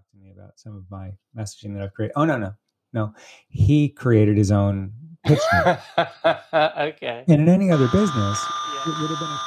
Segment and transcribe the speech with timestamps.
[0.00, 2.14] talk to me about some of my messaging that I've created.
[2.16, 2.54] Oh no, no,
[2.92, 3.12] no.
[3.48, 4.92] He created his own
[5.24, 7.24] pitch okay.
[7.28, 8.38] and in any other business,
[8.86, 9.38] it would have been a.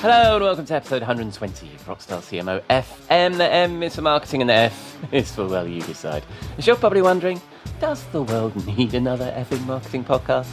[0.00, 3.36] Hello and welcome to episode 120 of Rockstar CMO FM.
[3.36, 6.24] The M is for marketing and the F is for, well, you decide.
[6.58, 7.40] As you're probably wondering,
[7.80, 10.52] does the world need another effing marketing podcast?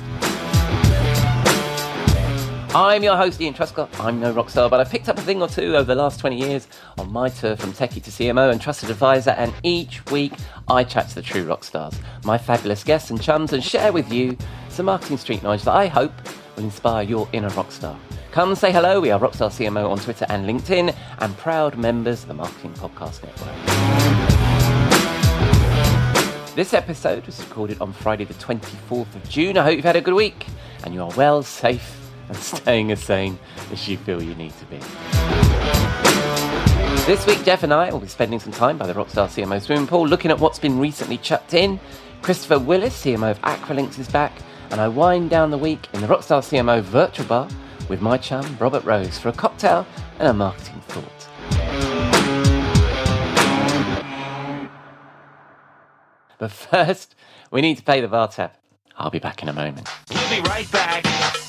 [2.76, 3.90] I'm your host, Ian Truscott.
[4.00, 6.38] I'm no rockstar, but I've picked up a thing or two over the last 20
[6.38, 6.68] years
[7.00, 10.34] on my tour from techie to CMO and trusted advisor, and each week
[10.68, 14.14] I chat to the true rock stars, my fabulous guests and chums, and share with
[14.14, 14.38] you
[14.70, 16.14] some marketing street knowledge that I hope
[16.56, 17.98] will inspire your inner rockstar.
[18.32, 19.02] Come say hello.
[19.02, 23.24] We are Rockstar CMO on Twitter and LinkedIn, and proud members of the Marketing Podcast
[23.24, 23.56] Network.
[26.56, 29.58] This episode was recorded on Friday, the 24th of June.
[29.58, 30.46] I hope you've had a good week
[30.84, 31.99] and you are well, safe,
[32.30, 33.38] and staying as sane
[33.72, 34.78] as you feel you need to be.
[37.06, 39.88] This week, Jeff and I will be spending some time by the Rockstar CMO swimming
[39.88, 41.80] pool looking at what's been recently chucked in.
[42.22, 44.32] Christopher Willis, CMO of Acrolinx, is back,
[44.70, 47.50] and I wind down the week in the Rockstar CMO virtual bar
[47.90, 49.88] with my chum, Robert Rose, for a cocktail
[50.20, 51.30] and a marketing thought.
[56.38, 57.16] But first,
[57.50, 58.52] we need to pay the bar tab.
[58.98, 59.90] I'll be back in a moment.
[60.12, 61.49] We'll be right back.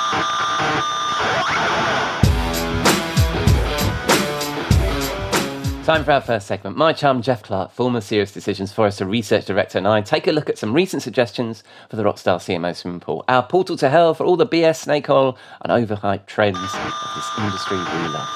[5.83, 6.77] Time for our first segment.
[6.77, 10.59] My chum, Jeff Clark, former SiriusDecisions Forrester Research Director, and I take a look at
[10.59, 14.37] some recent suggestions for the Rockstar CMO swimming pool, our portal to hell for all
[14.37, 16.71] the BS, snake oil, and overhyped trends of
[17.15, 18.29] this industry we love.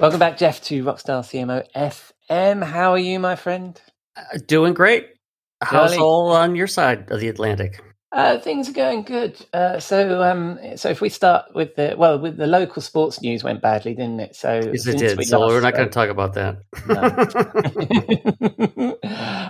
[0.00, 2.64] Welcome back, Jeff, to Rockstar CMO FM.
[2.64, 3.78] How are you, my friend?
[4.16, 5.08] Uh, Doing great.
[5.62, 7.82] How's all on your side of the Atlantic?
[8.10, 9.36] Uh, things are going good.
[9.52, 13.44] Uh, so, um, so if we start with the well, with the local sports news
[13.44, 14.34] went badly, didn't it?
[14.34, 15.18] So, Yes, it did.
[15.18, 16.56] we So we're not going to talk about that.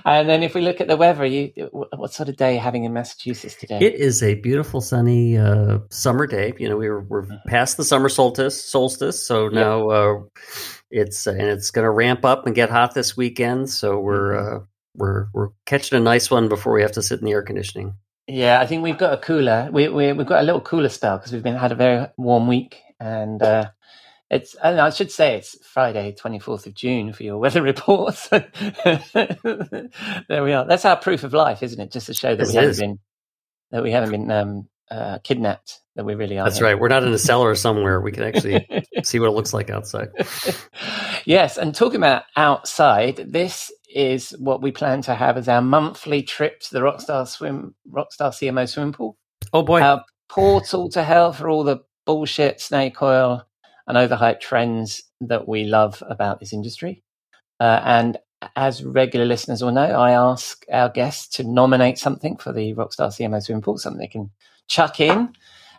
[0.04, 2.58] and then if we look at the weather, you what sort of day are you
[2.60, 3.78] having in Massachusetts today?
[3.80, 6.52] it is a beautiful sunny uh, summer day.
[6.58, 7.48] You know, we were we're Mm-hmm.
[7.48, 9.24] past the summer solstice, solstice.
[9.24, 10.18] So now uh,
[10.90, 13.70] it's and it's going to ramp up and get hot this weekend.
[13.70, 14.56] So we're Mm-hmm.
[14.56, 14.60] uh,
[14.96, 17.94] we're we're catching a nice one before we have to sit in the air conditioning.
[18.28, 19.70] Yeah, I think we've got a cooler.
[19.72, 22.46] We, we we've got a little cooler spell because we've been had a very warm
[22.46, 23.70] week, and uh,
[24.30, 24.54] it's.
[24.62, 27.62] I, don't know, I should say it's Friday, twenty fourth of June for your weather
[27.72, 28.28] reports.
[28.28, 28.44] there
[30.28, 30.66] we are.
[30.66, 31.90] That's our proof of life, isn't it?
[31.90, 32.98] Just to show that Yes, we it haven't been
[33.70, 35.80] that we haven't been um, uh, kidnapped.
[35.96, 36.44] That we really are.
[36.44, 36.78] That's right.
[36.78, 38.00] We're not in a cellar somewhere.
[38.00, 40.08] We can actually see what it looks like outside.
[41.24, 46.22] yes, and talking about outside, this is what we plan to have as our monthly
[46.22, 49.16] trip to the Rockstar Swim Rockstar CMO swimming pool.
[49.52, 49.80] Oh boy!
[49.80, 53.44] Our portal to hell for all the bullshit, snake oil,
[53.86, 57.02] and overhyped trends that we love about this industry.
[57.60, 58.18] Uh, and
[58.54, 63.08] as regular listeners will know, I ask our guests to nominate something for the Rockstar
[63.08, 64.30] CMO swimming pool, something they can
[64.68, 65.32] chuck in.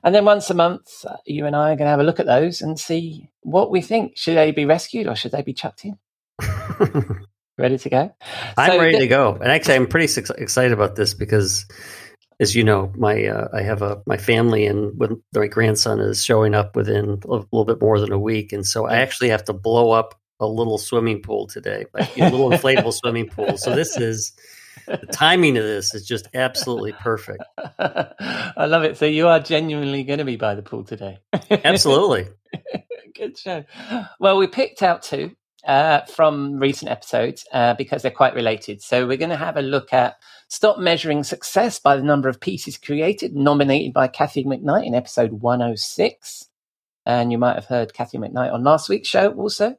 [0.04, 2.26] And then once a month, you and I are going to have a look at
[2.26, 4.18] those and see what we think.
[4.18, 5.98] Should they be rescued or should they be chucked in?
[7.60, 8.16] Ready to go?
[8.58, 11.66] I'm So ready the- to go, and actually, I'm pretty ex- excited about this because,
[12.40, 16.24] as you know, my uh, I have a my family and when my grandson is
[16.24, 19.44] showing up within a little bit more than a week, and so I actually have
[19.46, 23.58] to blow up a little swimming pool today, like a little inflatable swimming pool.
[23.58, 24.32] So this is
[24.88, 27.44] the timing of this is just absolutely perfect.
[27.78, 28.98] I love it.
[28.98, 31.18] So you are genuinely going to be by the pool today.
[31.52, 32.28] Absolutely.
[33.16, 33.66] Good show.
[34.20, 35.36] Well, we picked out two
[35.70, 38.82] uh, from recent episodes uh, because they're quite related.
[38.82, 40.18] So we're going to have a look at
[40.50, 45.34] Stop Measuring Success by the Number of Pieces Created, nominated by Cathy McKnight in episode
[45.34, 46.50] 106.
[47.06, 49.76] And you might have heard Cathy McKnight on last week's show also.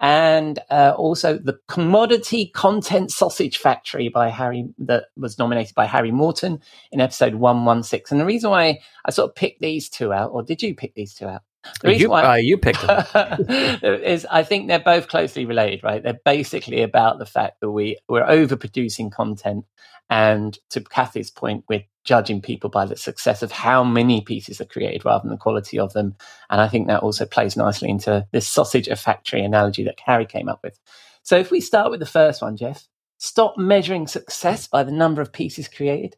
[0.00, 6.10] and uh, also the Commodity Content Sausage Factory by Harry that was nominated by Harry
[6.10, 6.60] Morton
[6.92, 8.12] in episode one one six.
[8.12, 10.94] And the reason why I sort of picked these two out, or did you pick
[10.94, 11.42] these two out?
[11.82, 13.04] The reason You, why- uh, you picked them.
[13.82, 16.02] is I think they're both closely related, right?
[16.02, 19.64] They're basically about the fact that we we're overproducing content,
[20.08, 24.64] and to Cathy's point, we're judging people by the success of how many pieces are
[24.66, 26.14] created rather than the quality of them.
[26.48, 30.24] And I think that also plays nicely into this sausage of factory analogy that Harry
[30.26, 30.78] came up with.
[31.24, 32.86] So if we start with the first one, Jeff,
[33.18, 36.14] stop measuring success by the number of pieces created.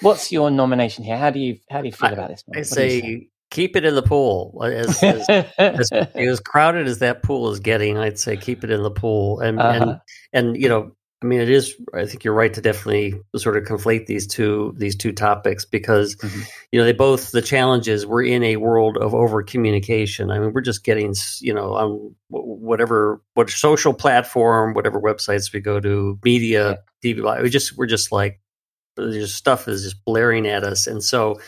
[0.00, 1.16] What's your nomination here?
[1.16, 2.56] How do you how do you feel I- about this one?
[2.56, 4.60] I What do you say keep it in the pool.
[4.64, 5.28] As, as,
[5.58, 9.40] as, as crowded as that pool is getting, I'd say keep it in the pool.
[9.40, 9.82] And Uh-huh.
[9.82, 10.00] and
[10.32, 11.74] and you know, I mean, it is.
[11.94, 16.14] I think you're right to definitely sort of conflate these two these two topics because
[16.14, 16.48] Mhm.
[16.70, 18.06] you know they both the challenges.
[18.06, 20.30] We're in a world of over communication.
[20.30, 25.58] I mean, we're just getting you know on whatever what social platform, whatever websites we
[25.60, 27.42] go to, media, TV.
[27.42, 28.40] We just we're just like
[28.96, 31.40] there's stuff is just blaring at us, and so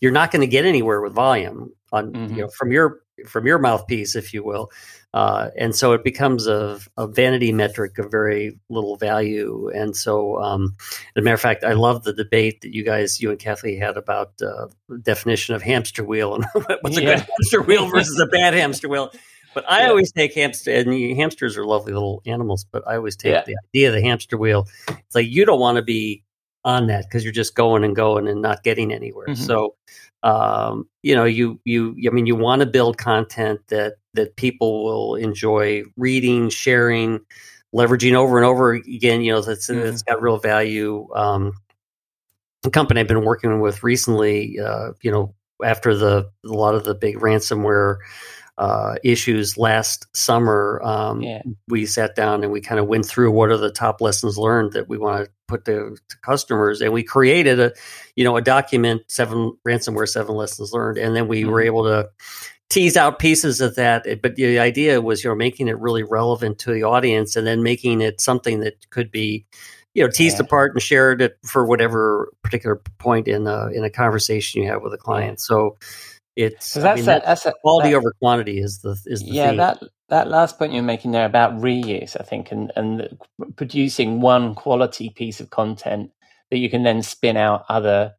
[0.00, 2.36] you're not going to get anywhere with volume on Mhm.
[2.36, 4.70] you know from your from your mouthpiece, if you will.
[5.14, 9.70] Uh, and so it becomes a, a vanity metric of very little value.
[9.72, 13.20] And so, um, as a matter of fact, I love the debate that you guys,
[13.20, 16.44] you and Cathy, had about uh, the definition of hamster wheel and
[16.80, 19.12] what's a good hamster wheel versus a bad hamster wheel.
[19.54, 19.90] But I Yeah.
[19.90, 22.66] always take hamster, and hamsters are lovely little animals.
[22.68, 23.44] But I always take Yeah.
[23.46, 24.66] the idea of the hamster wheel.
[24.88, 26.23] It's like you don't want to be
[26.64, 29.28] on that because you're just going and going and not getting anywhere.
[29.28, 29.36] Mhm.
[29.36, 29.74] So,
[30.22, 34.84] um, you know, you you I mean, you want to build content that that people
[34.84, 37.20] will enjoy reading, sharing,
[37.74, 39.22] leveraging over and over again.
[39.22, 39.82] You know, that's Mhm.
[39.82, 41.08] that's got real value.
[41.14, 41.52] Um,
[42.62, 45.34] the company I've been working with recently, uh, you know,
[45.64, 47.96] after the a lot of the big ransomware
[48.56, 51.42] uh, issues last summer, um, Yeah.
[51.68, 54.72] we sat down and we kind of went through what are the top lessons learned
[54.74, 57.72] that we want to put to, to customers, and we created a,
[58.16, 61.66] you know, a document seven ransomware seven lessons learned, and then we were Mhm.
[61.66, 62.08] able to
[62.70, 64.06] tease out pieces of that.
[64.22, 67.62] But the idea was, you know, making it really relevant to the audience, and then
[67.62, 69.46] making it something that could be,
[69.94, 70.44] you know, teased Yeah.
[70.46, 74.82] apart and shared it for whatever particular point in a in a conversation you have
[74.82, 75.40] with a client.
[75.40, 75.76] So
[76.36, 79.20] it's So I that's mean, a, that- that's quality that- over quantity is the is
[79.20, 79.56] the yeah theme.
[79.58, 83.18] that that last point you're making there about reuse i think and and the-
[83.56, 86.10] producing one quality piece of content
[86.50, 88.12] that you can then spin out other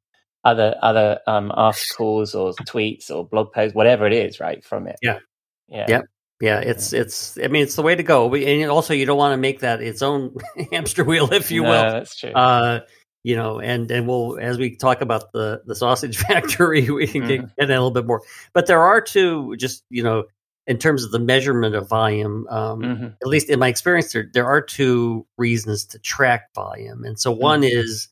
[0.43, 4.95] other other um articles or tweets or blog posts whatever it is right from it
[5.01, 5.19] Yeah.
[5.67, 6.01] yeah Yep.
[6.41, 7.37] Yeah, it's it's.
[7.41, 8.31] I mean, it's the way to go.
[8.35, 10.35] And also, you don't want to make that its own
[10.71, 11.91] hamster wheel, if you No, will.
[11.93, 12.81] that's true Uh,
[13.25, 17.27] you know, and and we'll as we talk about the the sausage factory, we can
[17.27, 17.55] get, Mhm.
[17.57, 18.21] get in a little bit more.
[18.53, 20.25] But there are two, just you know,
[20.67, 22.45] in terms of the measurement of volume.
[22.51, 23.15] Um, Mhm.
[23.19, 27.31] At least in my experience, there there are two reasons to track volume, and so
[27.31, 28.09] one is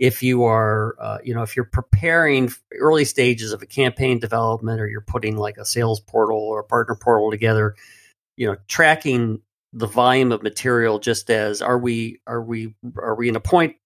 [0.00, 2.50] if you are, uh, you know, if you're preparing
[2.80, 6.64] early stages of a campaign development, or you're putting like a sales portal or a
[6.64, 7.76] partner portal together,
[8.36, 9.40] you know, tracking
[9.72, 13.76] the volume of material just as are we are we are we in a point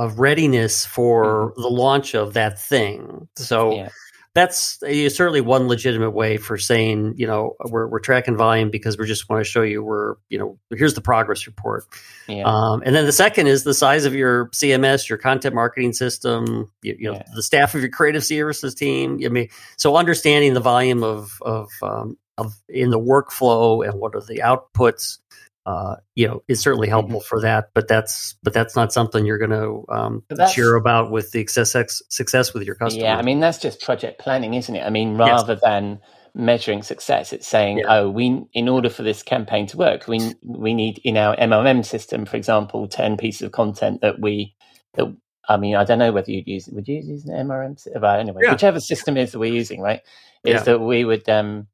[0.00, 3.88] of readiness for the launch of that thing so Yeah.
[4.34, 4.78] that's
[5.14, 9.28] certainly one legitimate way for saying you know we're, we're tracking volume because we just
[9.28, 11.84] want to show you we're you know here's the progress report
[12.28, 15.92] yeah um, and then the second is the size of your CMS, your content marketing
[15.92, 17.24] system, you, you know, Yeah.
[17.34, 19.18] the staff of your creative services team.
[19.24, 24.14] I mean, so understanding the volume of of um, of in the workflow and what
[24.14, 25.18] are the outputs,
[25.66, 26.92] uh, you know, is certainly Mm-hmm.
[26.92, 27.70] helpful for that.
[27.74, 32.02] But that's but that's not something you're going to um, cheer about with the success
[32.08, 33.04] success with your customer.
[33.04, 34.84] Yeah, I mean that's just project planning, isn't it?
[34.84, 36.00] I mean, rather than
[36.34, 37.84] measuring success, it's saying, Yeah.
[37.88, 41.84] oh, we in order for this campaign to work, we we need in our MLM
[41.84, 44.54] system, for example, ten pieces of content that we
[44.94, 45.14] that
[45.48, 47.76] I mean, I don't know whether you'd use would you use an MRM?
[48.00, 48.52] But anyway, Yeah.
[48.52, 50.00] whichever system is that we're using, right,
[50.44, 50.62] is Yeah.
[50.64, 51.66] that we would um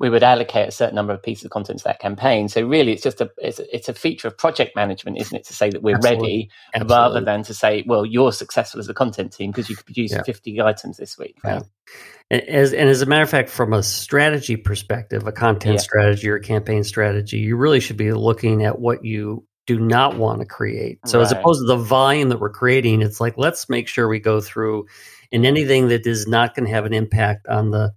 [0.00, 2.48] we would allocate a certain number of pieces of content to that campaign.
[2.48, 5.44] So really, it's just a it's, a- it's a feature of project management, isn't it,
[5.44, 6.50] to say that we're Absolutely.
[6.74, 9.84] ready rather than to say, well, you're successful as a content team because you could
[9.84, 10.22] produce Yeah.
[10.22, 11.36] 50 items this week.
[11.44, 11.62] Right?
[12.30, 15.80] And As and as a matter of fact, from a strategy perspective, a content Yeah.
[15.80, 20.16] strategy or a campaign strategy, you really should be looking at what you do not
[20.16, 20.98] want to create.
[21.06, 24.18] So as opposed to the volume that we're creating, it's like let's make sure we
[24.18, 24.86] go through
[25.32, 27.92] and anything that is not going to have an impact on the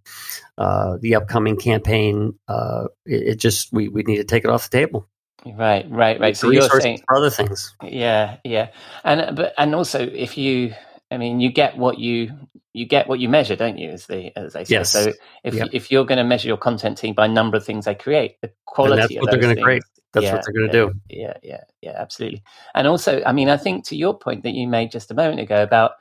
[0.57, 4.69] uh, the upcoming campaign, uh, it, it just we, we need to take it off
[4.69, 5.07] the table.
[5.45, 6.37] Right, right, right.
[6.37, 7.75] So you're saying, for other things.
[7.83, 8.69] yeah, yeah,
[9.03, 10.73] and but and also if you
[11.13, 12.31] I mean, you get what you
[12.73, 13.91] you get what you measure, don't you?
[13.91, 14.75] As they as they say.
[14.75, 14.91] Yes.
[14.91, 15.13] So
[15.43, 15.69] if Yep.
[15.71, 18.51] if you're going to measure your content team by number of things they create, the
[18.65, 19.83] quality that's of what they're going to create.
[20.11, 20.99] That's yeah, what they're going yeah, to do.
[21.09, 22.43] Yeah, yeah, yeah, absolutely.
[22.75, 25.39] And also, I mean, I think to your point that you made just a moment
[25.39, 25.93] ago about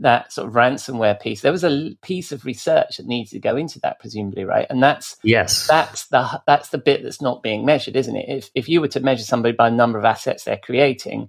[0.00, 3.56] that sort of ransomware piece, there was a piece of research that needs to go
[3.56, 4.66] into that, presumably, right?
[4.70, 5.66] And that's Yes.
[5.66, 8.28] that's the that's the bit that's not being measured, isn't it?
[8.28, 11.28] If if you were to measure somebody by the number of assets they're creating,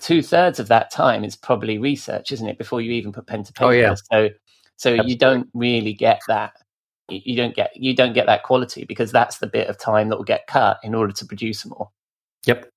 [0.00, 2.58] two thirds of that time is probably research, isn't it?
[2.58, 3.66] Before you even put pen to paper.
[3.66, 3.94] Oh, yeah.
[4.10, 4.30] So
[4.76, 5.10] so Absolutely.
[5.12, 6.52] you don't really get that.
[7.08, 10.08] You you don't get you don't get that quality because that's the bit of time
[10.08, 11.90] that will get cut in order to produce more.
[12.46, 12.68] Yep.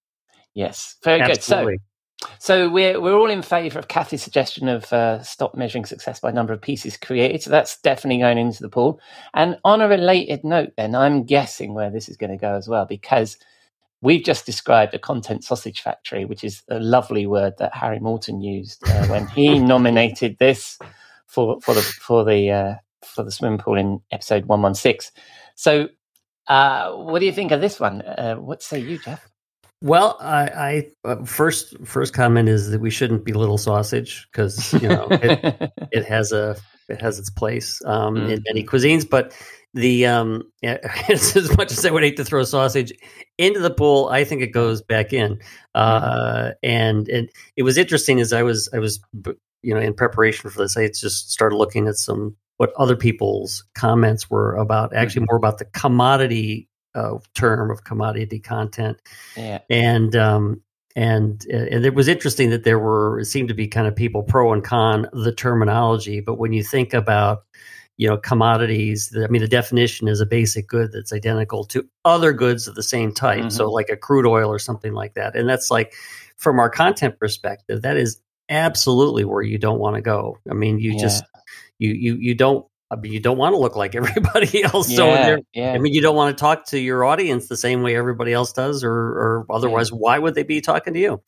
[0.53, 1.73] Yes, very Absolutely.
[1.73, 1.79] good.
[1.79, 1.90] So
[2.39, 6.31] so we're we're all in favour of Cathy's suggestion of uh, stop measuring success by
[6.31, 7.41] number of pieces created.
[7.41, 8.99] So that's definitely going into the pool.
[9.33, 12.67] And on a related note, then I'm guessing where this is going to go as
[12.67, 13.37] well because
[14.01, 18.41] we've just described a content sausage factory, which is a lovely word that Harry Morton
[18.41, 20.79] used uh, when he nominated this
[21.27, 22.75] for for the for the uh,
[23.05, 25.11] for the swimming pool in episode one one six.
[25.55, 25.89] So.
[26.47, 28.01] Uh, what do you think of this one?
[28.01, 29.30] Uh, what say you, Jeff?
[29.81, 30.43] Well, I,
[31.05, 35.07] I uh, first first comment is that we shouldn't be little sausage because you know
[35.09, 36.55] it, it has a
[36.88, 38.43] it has its place um, in Mhm.
[38.47, 39.09] many cuisines.
[39.09, 39.33] But
[39.73, 42.93] the um, as much as I would hate to throw sausage
[43.39, 45.39] into the pool, I think it goes back in.
[45.73, 49.00] Uh, and and it was interesting as I was I was
[49.63, 53.63] you know in preparation for this, I just started looking at some what other people's
[53.73, 54.93] comments were about.
[54.95, 58.98] Actually, more about the commodity uh, term of commodity content
[59.38, 59.60] yeah.
[59.69, 60.62] and um,
[60.95, 64.24] and and it was interesting that there were it seemed to be kind of people
[64.24, 67.43] pro and con the terminology, but when you think about
[67.98, 72.33] you know commodities, I mean the definition is a basic good that's identical to other
[72.33, 75.48] goods of the same type, so like a crude oil or something like that, and
[75.48, 75.93] that's like
[76.38, 78.19] from our content perspective, that is
[78.50, 80.38] absolutely where you don't want to go.
[80.50, 81.00] I mean, you Yeah.
[81.00, 81.24] just
[81.79, 82.65] you you you don't.
[82.91, 84.93] I mean, you don't want to look like everybody else.
[84.93, 85.74] So yeah, there, yeah.
[85.74, 88.51] I mean, you don't want to talk to your audience the same way everybody else
[88.53, 91.21] does, or, or otherwise, why would they be talking to you?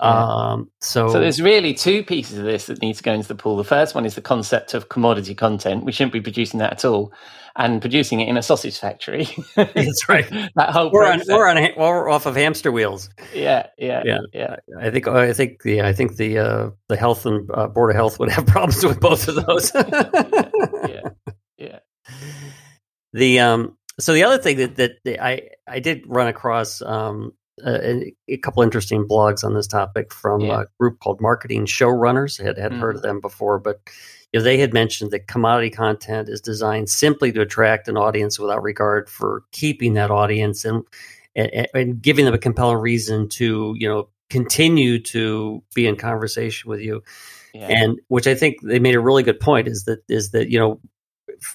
[0.00, 0.24] Yeah.
[0.52, 3.36] Um, so, So there's really two pieces of this that need to go into the
[3.36, 3.56] pool.
[3.56, 5.84] The first one is the concept of commodity content.
[5.84, 7.12] We shouldn't be producing that at all,
[7.54, 9.28] and producing it in a sausage factory.
[9.54, 10.28] That's right.
[10.56, 13.10] that whole we're on we're on we're off of hamster wheels.
[13.32, 14.18] yeah, yeah, Yeah.
[14.32, 17.90] yeah, I think I think the I think the uh, the health and uh, board
[17.90, 19.70] of health would have problems with both of those.
[23.12, 27.32] The um so the other thing that that I I did run across um
[27.64, 30.62] a, a couple interesting blogs on this topic from Yeah.
[30.62, 32.40] a group called Marketing Showrunners.
[32.40, 33.80] I had hadn't heard of them before, but
[34.32, 38.38] you know, they had mentioned that commodity content is designed simply to attract an audience
[38.38, 40.84] without regard for keeping that audience and
[41.36, 46.70] and, and giving them a compelling reason to you know continue to be in conversation
[46.70, 47.02] with you
[47.52, 47.66] yeah.
[47.68, 50.58] and which I think they made a really good point is that is that you
[50.58, 50.80] know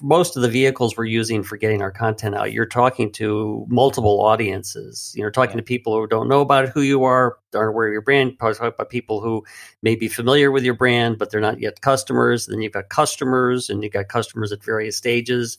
[0.02, 4.20] most of the vehicles we're using for getting our content out, you're talking to multiple
[4.20, 5.12] audiences.
[5.16, 5.60] You're talking Yeah.
[5.60, 8.38] to people who don't know about who you are, aren't aware of your brand.
[8.38, 9.44] Probably talking about people who
[9.82, 12.46] may be familiar with your brand, but they're not yet customers.
[12.46, 15.58] Then you've got customers, and you've got customers at various stages.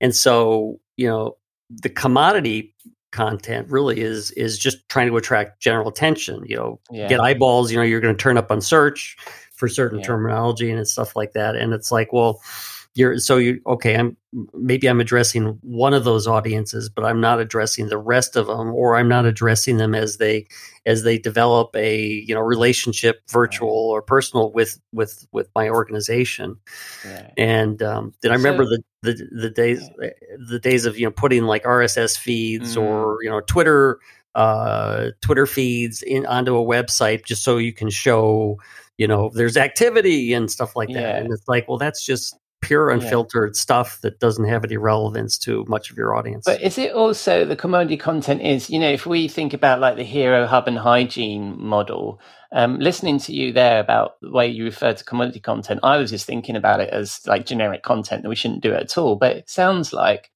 [0.00, 1.36] And so, you know,
[1.70, 2.74] the commodity
[3.12, 6.42] content really is is just trying to attract general attention.
[6.46, 7.08] You know, yeah.
[7.08, 7.70] get eyeballs.
[7.70, 9.16] You know, you're going to turn up on search
[9.52, 10.06] for certain Yeah.
[10.06, 11.54] terminology and stuff like that.
[11.54, 12.40] And it's like, well,
[12.94, 13.94] you're so you okay.
[13.96, 14.16] I'm
[14.54, 18.74] maybe I'm addressing one of those audiences, but I'm not addressing the rest of them,
[18.74, 20.46] or I'm not addressing them as they
[20.84, 26.56] as they develop a you know relationship, virtual or personal, with with with my organization.
[27.04, 27.30] yeah.
[27.38, 29.88] And um, then I remember So- the, the the days
[30.48, 32.82] the days of you know putting like RSS feeds Mm.
[32.82, 33.98] or you know Twitter
[34.34, 38.58] uh, Twitter feeds in onto a website just so you can show
[38.98, 41.00] you know there's activity and stuff like that.
[41.00, 41.16] Yeah.
[41.16, 42.94] And it's like, well, that's just pure Yeah.
[42.96, 46.44] unfiltered stuff that doesn't have any relevance to much of your audience.
[46.46, 49.96] But is it also the commodity content is, you know, if we think about like
[49.96, 52.20] the hero hub and hygiene model,
[52.52, 56.10] um, listening to you there about the way you refer to commodity content, I was
[56.10, 59.16] just thinking about it as like generic content that we shouldn't do it at all.
[59.16, 60.30] But it sounds like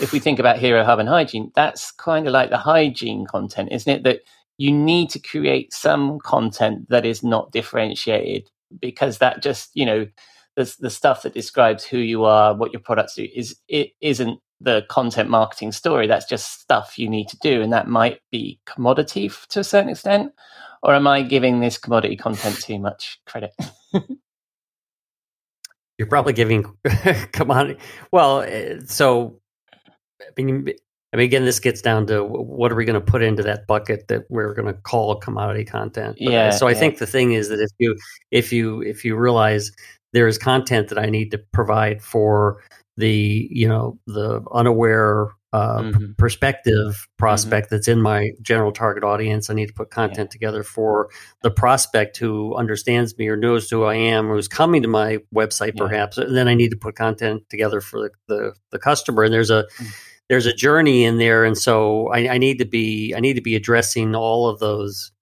[0.00, 3.70] if we think about hero hub and hygiene, that's kind of like the hygiene content,
[3.72, 4.02] isn't it?
[4.04, 4.20] That
[4.56, 8.48] you need to create some content that is not differentiated
[8.80, 10.06] because that just, you know,
[10.58, 14.40] the, the stuff that describes who you are, what your products do, is it isn't
[14.60, 16.08] the content marketing story.
[16.08, 19.90] That's just stuff you need to do, and that might be commodity to a certain
[19.90, 20.32] extent.
[20.82, 23.52] Or am I giving this commodity content too much credit?
[25.98, 26.64] You're probably giving
[27.32, 27.78] commodity.
[28.12, 29.40] Well, uh, so
[30.20, 30.68] I mean,
[31.12, 33.66] I mean, again, this gets down to what are we going to put into that
[33.66, 36.18] bucket that we're going to call commodity content.
[36.22, 36.78] But, Yeah, So I yeah.
[36.78, 37.96] think the thing is that if you
[38.30, 39.72] if you if you realize
[40.12, 42.62] there is content that I need to provide for
[42.96, 46.18] the you know the unaware uh, p- Mhm.
[46.18, 51.08] perspective prospect that's in my general target audience, I need to put content together for
[51.42, 55.20] the prospect who understands me or knows who I am, or who's coming to my
[55.34, 55.86] website, Yeah.
[55.86, 56.18] perhaps.
[56.18, 59.22] And then I need to put content together for the the, the customer.
[59.24, 59.86] And there's a Mm.
[60.28, 63.40] there's a journey in there, and so I, I need to be I need to
[63.40, 65.12] be addressing all of those,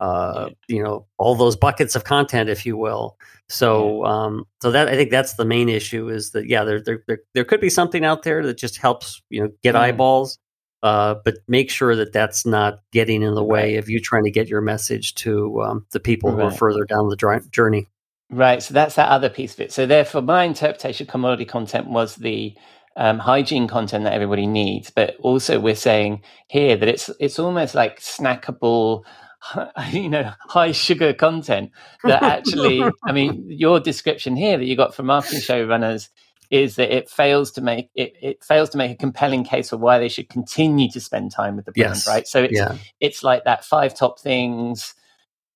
[0.00, 3.16] uh, you know, all those buckets of content, if you will.
[3.48, 7.02] So, um, so that I think that's the main issue is that yeah, there there
[7.06, 9.80] there, there could be something out there that just helps you know get Mm.
[9.80, 10.38] eyeballs,
[10.82, 14.30] uh, but make sure that that's not getting in the way of you trying to
[14.30, 17.86] get your message to um, the people who are further down the journey.
[18.30, 18.62] Right.
[18.62, 19.72] So that's that other piece of it.
[19.72, 22.54] So therefore, my interpretation of commodity content was the
[22.96, 27.74] um, hygiene content that everybody needs, but also we're saying here that it's it's almost
[27.74, 29.04] like snackable,
[29.92, 31.70] you know, high sugar content
[32.04, 32.96] that actually.
[33.06, 36.08] I mean, your description here that you got from marketing showrunners
[36.50, 39.76] is that it fails to make it, it fails to make a compelling case for
[39.76, 42.06] why they should continue to spend time with the brand, Yes.
[42.06, 42.26] right?
[42.26, 44.94] So it's Yeah, it's like that five top things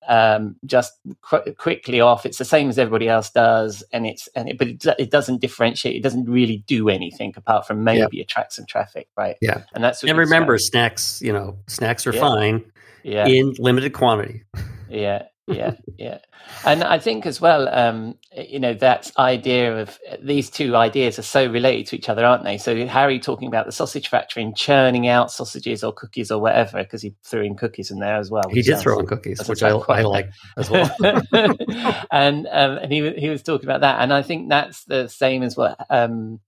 [0.08, 0.92] um just
[1.22, 4.68] qu- quickly off it's the same as everybody else does and it's and it, but
[4.68, 9.08] it, it doesn't differentiate it doesn't really do anything apart from maybe attract some traffic
[9.16, 9.62] right Yeah.
[9.74, 10.68] and that's and remember, saying.
[10.70, 11.22] snacks.
[11.22, 12.20] You know, snacks are Yeah.
[12.20, 12.64] fine
[13.02, 14.42] yeah in limited quantity.
[14.88, 16.18] yeah yeah yeah
[16.64, 21.22] and i think as well um you know that idea of these two ideas are
[21.22, 24.56] so related to each other aren't they so harry talking about the sausage factory and
[24.56, 28.30] churning out sausages or cookies or whatever because he threw in cookies in there as
[28.30, 30.90] well He did throw in cookies, which I, I like as well.
[32.10, 35.42] and um, and he he was talking about that, and I think that's the same
[35.42, 36.40] as what um,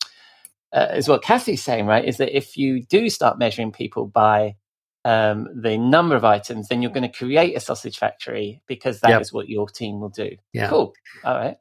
[0.73, 2.05] uh, is what Cathy's saying, right?
[2.05, 4.57] Is that if you do start measuring people by
[5.07, 9.21] um, the number of items, then you're going to create a sausage factory because that
[9.23, 9.35] is Yep.
[9.35, 10.31] what your team will do.
[10.53, 10.69] Yeah.
[10.69, 10.93] Cool.
[11.25, 11.57] All right.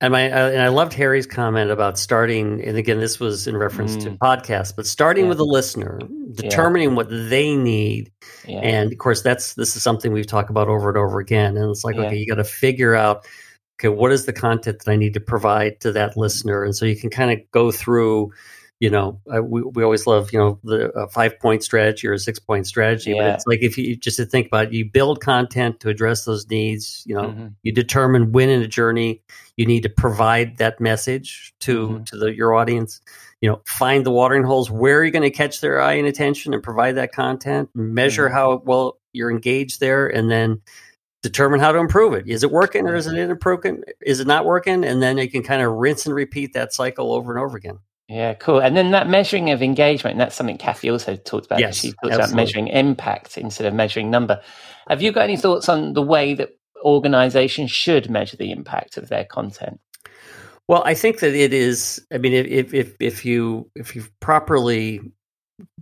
[0.00, 2.62] And my uh, and I loved Harry's comment about starting.
[2.64, 4.18] And again, this was in reference to Mm.
[4.18, 5.28] podcasts, but starting Yeah.
[5.30, 5.98] with the listener,
[6.34, 8.12] determining what they need,
[8.46, 8.58] Yeah.
[8.60, 11.56] and of course, that's this is something we've talked about over and over again.
[11.56, 12.02] And it's like, Yeah.
[12.06, 13.24] okay, you got to figure out,
[13.80, 16.84] okay, what is the content that I need to provide to that listener, and so
[16.84, 18.30] you can kind of go through.
[18.80, 22.18] You know, uh, we we always love you know the five point strategy or a
[22.18, 23.22] six point strategy, Yeah.
[23.22, 26.24] but it's like if you just to think about it, you build content to address
[26.24, 27.02] those needs.
[27.06, 27.54] You know, Mhm.
[27.62, 29.22] you determine when in a journey
[29.56, 32.06] you need to provide that message to Mhm.
[32.06, 33.00] to the, your audience
[33.40, 36.52] you know find the watering holes where you're going to catch their eye and attention
[36.52, 38.32] and provide that content measure Mhm.
[38.32, 40.60] how well you're engaged there and then
[41.22, 44.26] determine how to improve it is it working or is it not working is it
[44.26, 47.40] not working and then you can kind of rinse and repeat that cycle over and
[47.42, 48.60] over again Yeah, cool.
[48.60, 51.60] And then that measuring of engagement, that's something Cathy also talked about.
[51.60, 54.40] Yes, she talks about measuring impact instead of measuring number.
[54.88, 56.50] Have you got any thoughts on the way that
[56.84, 59.80] organizations should measure the impact of their content?
[60.68, 62.04] Well, I think that it is.
[62.12, 65.00] I mean, if if if you if you've properly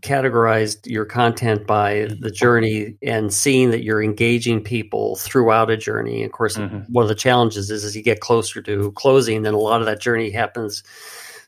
[0.00, 6.24] categorized your content by the journey and seeing that you're engaging people throughout a journey,
[6.24, 6.84] of course, Mhm.
[6.90, 9.86] one of the challenges is as you get closer to closing, then a lot of
[9.86, 10.82] that journey happens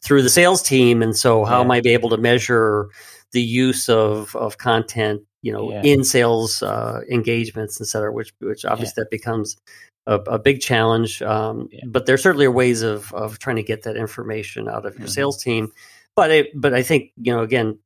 [0.05, 1.03] through the sales team.
[1.03, 1.65] And so, how Yeah.
[1.65, 2.89] am I be able to measure
[3.33, 5.23] the use of of content?
[5.43, 5.83] You know, Yeah.
[5.83, 9.57] in sales uh, engagements, et cetera, which which obviously that becomes
[10.07, 11.23] a, a big challenge.
[11.23, 11.81] Um, Yeah.
[11.87, 15.09] But there certainly are ways of of trying to get that information out of your
[15.09, 15.13] Mhm.
[15.13, 15.73] sales team.
[16.17, 17.79] But it, but I think you know again,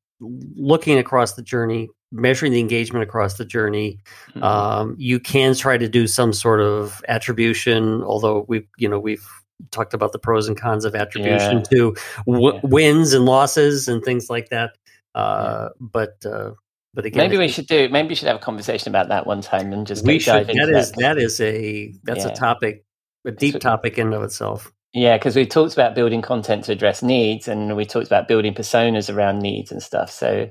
[0.56, 3.98] looking across the journey, measuring the engagement across the journey,
[4.34, 4.42] Mhm.
[4.42, 8.02] um, you can try to do some sort of attribution.
[8.02, 9.26] Although we've you know we've
[9.70, 11.62] talked about the pros and cons of attribution Yeah.
[11.70, 12.60] to w- Yeah.
[12.62, 14.70] wins and losses and things like that.
[15.14, 16.52] Uh, But uh,
[16.94, 17.88] but again, maybe we should do.
[17.88, 20.56] Maybe we should have a conversation about that one time and just we dive should
[20.56, 21.00] that is that.
[21.00, 22.32] that is a that's Yeah.
[22.32, 22.84] a topic
[23.26, 26.72] a deep topic in and of itself Yeah, because we talked about building content to
[26.72, 30.10] address needs, and we talked about building personas around needs and stuff.
[30.10, 30.48] So,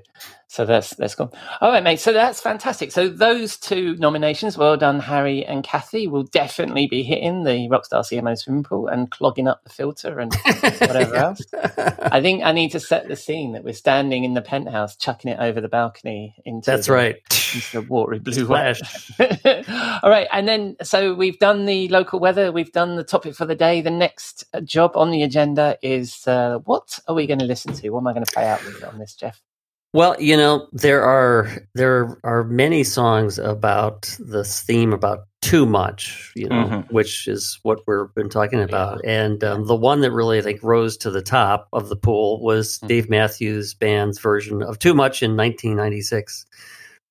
[0.50, 1.34] so that's that's cool.
[1.60, 2.00] All right, mate.
[2.00, 2.92] So that's fantastic.
[2.94, 8.02] So those two nominations, well done, Harry and Cathy, will definitely be hitting the Rockstar
[8.06, 10.34] CMO swimming pool and clogging up the filter and
[10.80, 11.42] whatever else.
[11.78, 15.32] I think I need to set the scene that we're standing in the penthouse, chucking
[15.32, 18.82] it over the balcony into that's the, right into the watery blue Splash.
[19.20, 23.46] All right, and then so we've done the local weather, we've done the topic for
[23.46, 23.82] the day.
[23.82, 27.90] The next job on the agenda is uh, what are we going to listen to?
[27.90, 29.42] What am I going to play out with on this, Jeff?
[29.94, 36.32] Well, you know, there are there are many songs about this theme about too much,
[36.36, 36.92] you know, Mhm.
[36.92, 39.00] which is what we've been talking about.
[39.06, 42.42] And um, the one that really I think rose to the top of the pool
[42.44, 42.88] was Mhm.
[42.88, 46.46] Dave Matthews Band's version of "Too Much" in 1996.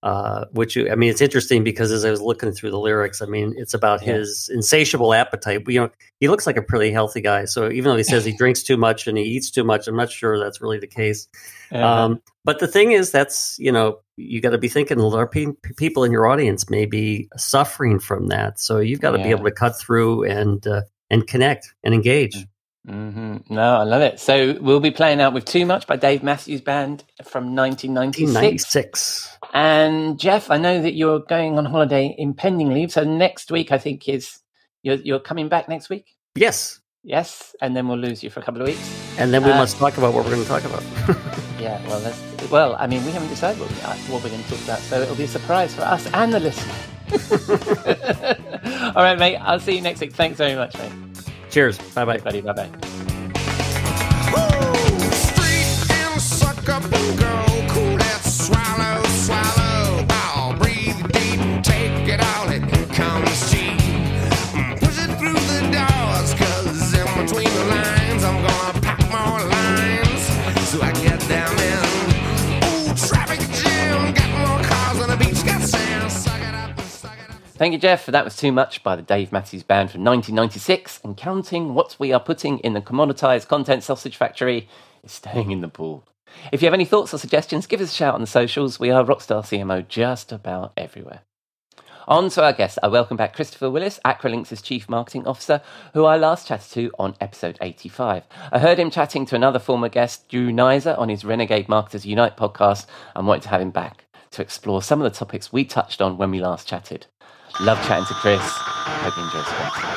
[0.06, 3.26] Uh, which I mean, it's interesting because as I was looking through the lyrics, I
[3.26, 4.18] mean, it's about Yeah.
[4.18, 5.62] his insatiable appetite.
[5.66, 5.90] You know,
[6.20, 7.46] he looks like a pretty healthy guy.
[7.46, 9.96] So even though he says he drinks too much and he eats too much, I'm
[9.96, 11.26] not sure that's really the case.
[11.72, 12.04] Yeah.
[12.04, 15.22] Um, but the thing is, that's you know, you got to be thinking a lot
[15.24, 18.60] of pe- people in your audience may be suffering from that.
[18.60, 22.46] So you've got to be able to cut through and uh, and connect and engage.
[22.86, 24.20] hmm No, I love it.
[24.20, 28.32] So we'll be playing out with Too Much by Dave Matthews Band from 1996.
[28.34, 29.35] 1996.
[29.56, 32.92] And Jeff, I know that you're going on holiday in pending leave.
[32.92, 34.40] So next week, I think is
[34.82, 36.14] you're, you're coming back next week.
[36.34, 39.16] Yes, Yes, and then we'll lose you for a couple of weeks.
[39.16, 40.82] and then we Uh, must talk about what we're going to talk about.
[41.60, 44.42] Yeah, well, that's, well, I mean, we haven't decided what, we, uh, what we're going
[44.42, 46.74] to talk about, so it'll be a surprise for us and the listener.
[48.94, 49.36] All right, mate.
[49.36, 50.12] I'll see you next week.
[50.12, 50.92] Thanks very much, mate.
[51.50, 51.78] Cheers.
[51.94, 52.18] Bye bye.
[52.18, 53.15] Buddy, bye bye.
[77.56, 78.04] Thank you, Jeff.
[78.04, 81.00] That was Too Much by the Dave Matthews Band from 1996.
[81.02, 84.68] And counting what we are putting in the commoditized content sausage factory
[85.02, 86.04] is staying in the pool.
[86.52, 88.78] If you have any thoughts or suggestions, give us a shout on the socials.
[88.78, 91.22] We are Rockstar CMO just about everywhere.
[92.06, 92.78] On to our guest.
[92.82, 95.62] I welcome back Christopher Willis, Acrolinx' Chief Marketing Officer,
[95.94, 98.24] who I last chatted to on episode 85.
[98.52, 102.36] I heard him chatting to another former guest, Drew Neisser, on his Renegade Marketers Unite
[102.36, 106.02] podcast and wanted to have him back to explore some of the topics we touched
[106.02, 107.06] on when we last chatted.
[107.60, 108.38] Love chatting to Chris.
[108.42, 109.96] Hope you enjoy this conversation.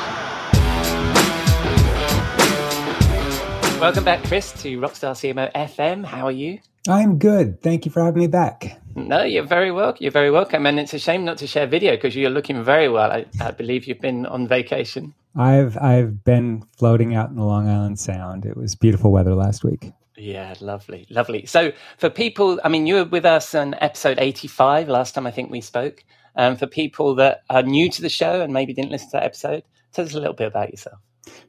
[3.81, 6.05] Welcome back, Chris, to Rockstar CMO FM.
[6.05, 6.59] How are you?
[6.87, 7.61] I'm good.
[7.61, 8.79] Thank you for having me back.
[8.95, 10.01] No, you're very welcome.
[10.01, 10.65] You're very welcome.
[10.65, 13.11] And it's a shame not to share video because you're looking very well.
[13.11, 15.13] I, I believe you've been on vacation.
[15.35, 18.45] I've I've been floating out in the Long Island Sound.
[18.45, 19.91] It was beautiful weather last week.
[20.15, 21.45] Yeah, lovely, lovely.
[21.45, 25.31] So, for people, I mean, you were with us on episode 85 last time I
[25.31, 26.03] think we spoke.
[26.35, 29.23] Um, for people that are new to the show and maybe didn't listen to that
[29.23, 29.63] episode,
[29.93, 30.99] tell us a little bit about yourself.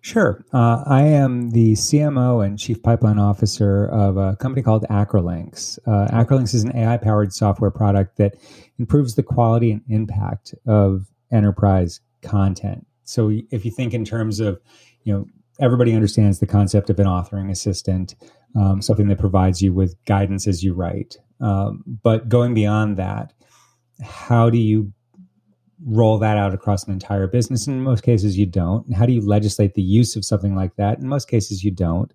[0.00, 0.44] Sure.
[0.52, 5.78] Uh, I am the CMO and Chief Pipeline Officer of a company called Acrolinx.
[5.86, 8.34] Uh, Acrolinx is an AI powered software product that
[8.78, 12.86] improves the quality and impact of enterprise content.
[13.04, 14.60] So, if you think in terms of,
[15.04, 15.26] you know,
[15.60, 18.14] everybody understands the concept of an authoring assistant,
[18.56, 21.16] um, something that provides you with guidance as you write.
[21.40, 23.32] Um, but going beyond that,
[24.02, 24.92] how do you
[25.84, 27.66] roll that out across an entire business?
[27.66, 28.86] In most cases, you don't.
[28.86, 30.98] And how do you legislate the use of something like that?
[30.98, 32.12] In most cases, you don't.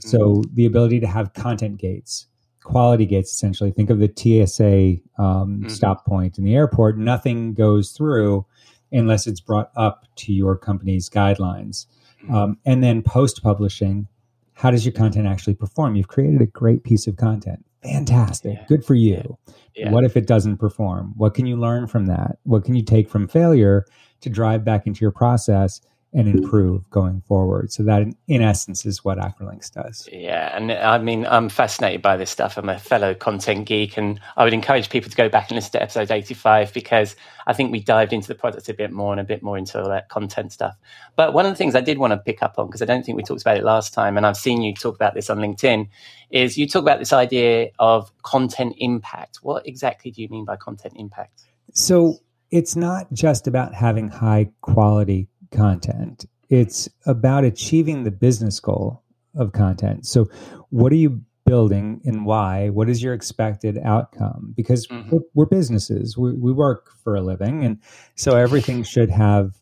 [0.00, 2.26] So the ability to have content gates,
[2.62, 3.70] quality gates, essentially.
[3.72, 5.70] Think of the TSA um, Mhm.
[5.70, 6.98] stop point in the airport.
[6.98, 8.44] Nothing goes through
[8.92, 11.86] unless it's brought up to your company's guidelines.
[12.30, 14.06] Um, and then post publishing,
[14.54, 15.94] how does your content actually perform?
[15.96, 17.64] You've created a great piece of content.
[17.92, 18.58] Fantastic.
[18.58, 18.64] Yeah.
[18.68, 19.38] Good for you.
[19.74, 19.90] Yeah.
[19.90, 21.14] What if it doesn't perform?
[21.16, 22.38] What can you learn from that?
[22.44, 23.84] What can you take from failure
[24.20, 25.80] to drive back into your process
[26.12, 27.70] and improve going forward?
[27.70, 30.08] So that, in, in essence, is what Acrolinx does.
[30.10, 32.56] Yeah, and I mean, I'm fascinated by this stuff.
[32.56, 35.72] I'm a fellow content geek, and I would encourage people to go back and listen
[35.72, 37.14] to episode 85 because
[37.46, 39.82] I think we dived into the product a bit more and a bit more into
[39.82, 40.76] all that content stuff.
[41.16, 43.04] But one of the things I did want to pick up on, because I don't
[43.04, 45.38] think we talked about it last time, and I've seen you talk about this on
[45.38, 45.88] LinkedIn,
[46.30, 49.38] is you talk about this idea of content impact.
[49.42, 51.42] What exactly do you mean by content impact?
[51.74, 52.18] So
[52.50, 59.02] it's not just about having high quality content, it's about achieving the business goal
[59.34, 60.06] of content.
[60.06, 60.28] So,
[60.70, 62.68] what are you building and why?
[62.68, 64.52] What is your expected outcome?
[64.56, 65.10] Because Mhm.
[65.10, 67.78] we're, we're businesses, we, we work for a living, and
[68.16, 69.56] so everything should have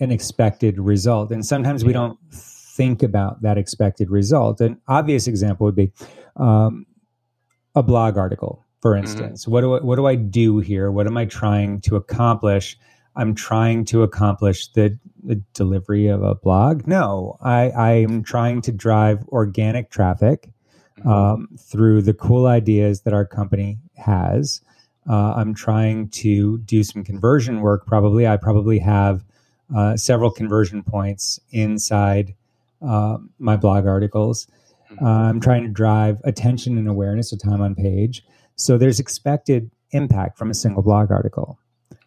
[0.00, 1.30] an expected result.
[1.30, 4.60] And sometimes we don't think about that expected result.
[4.60, 5.92] An obvious example would be
[6.36, 6.86] um,
[7.74, 9.46] a blog article, for instance.
[9.46, 10.90] What do I, what do I do here?
[10.90, 12.76] What am I trying to accomplish?
[13.14, 16.86] I'm trying to accomplish the, the delivery of a blog.
[16.86, 20.50] No, I, I am trying to drive organic traffic
[21.04, 24.60] um, through the cool ideas that our company has.
[25.08, 27.86] Uh, I'm trying to do some conversion work.
[27.86, 29.24] Probably, I probably have
[29.74, 32.34] uh, several conversion points inside
[32.80, 34.46] um, my blog articles.
[35.00, 38.24] Uh, I'm trying to drive attention and awareness of time on page.
[38.56, 41.58] So there's expected impact from a single blog article.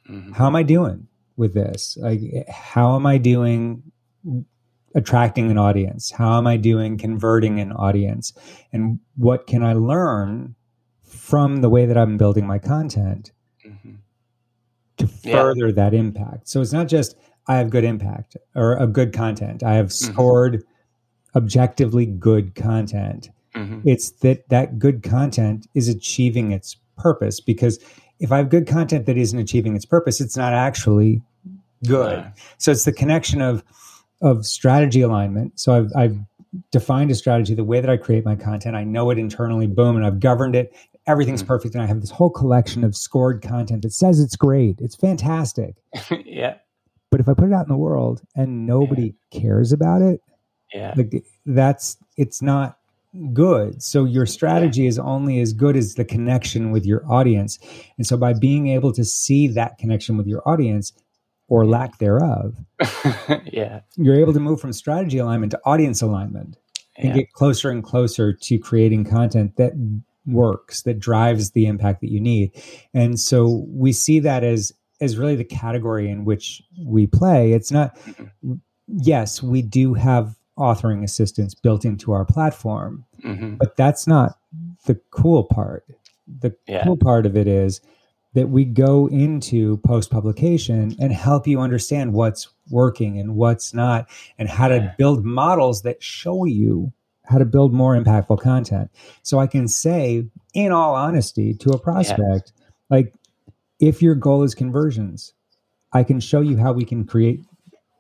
[0.10, 0.34] Mhm.
[0.34, 1.98] How am I doing with this?
[2.00, 3.84] Like, how am I doing
[4.94, 6.12] attracting an audience?
[6.12, 8.34] How am I doing converting an audience?
[8.72, 10.56] And what can I learn
[11.04, 13.32] from the way that I'm building my content
[13.65, 13.98] Mhm.
[14.98, 15.41] to Yeah.
[15.41, 16.48] further that impact?
[16.48, 17.15] So it's not just
[17.48, 19.63] I have good impact or a good content.
[19.63, 20.63] I have scored
[21.36, 23.30] objectively good content.
[23.54, 23.82] Mhm.
[23.86, 27.78] It's that that good content is achieving its purpose because
[28.19, 31.21] if I have good content that isn't achieving its purpose, it's not actually
[31.88, 32.25] good.
[32.58, 33.63] So it's the connection of
[34.21, 35.60] of strategy alignment.
[35.60, 36.17] So I've I've
[36.71, 38.75] defined a strategy, the way that I create my content.
[38.75, 40.73] I know it internally, boom, and I've governed it.
[41.06, 41.47] Everything's Mhm.
[41.47, 44.95] perfect, and I have this whole collection of scored content that says it's great, it's
[44.95, 45.75] fantastic.
[46.25, 46.56] yeah.
[47.12, 50.21] But if I put it out in the world and nobody cares about it,
[50.73, 50.93] Yeah.
[50.95, 52.78] like that's it's not
[53.34, 53.82] good.
[53.82, 57.60] So your strategy is only as good as the connection with your audience.
[57.97, 60.93] And so by being able to see that connection with your audience
[61.47, 62.56] or lack thereof
[63.45, 63.82] yeah.
[63.97, 66.58] you're able to move from strategy alignment to audience alignment
[66.97, 67.15] and Yeah.
[67.17, 69.73] get closer and closer to creating content that
[70.25, 72.51] works that drives the impact that you need.
[72.95, 77.51] And so we see that as as really the category in which we play.
[77.51, 77.95] It's not
[78.88, 83.04] yes we do have authoring assistance built into our platform.
[83.24, 83.58] Mhm.
[83.58, 84.38] but that's not
[84.86, 85.84] the cool part.
[86.41, 86.84] The Yeah.
[86.84, 87.82] cool part of it is
[88.34, 94.08] that we go into post publication and help you understand what's working and what's not
[94.38, 96.91] and how to build models that show you
[97.24, 98.91] how to build more impactful content.
[99.24, 102.52] So i can say in all honesty to a prospect
[102.91, 103.13] like
[103.80, 105.34] if your goal is conversions
[105.94, 107.44] i can show you how we can create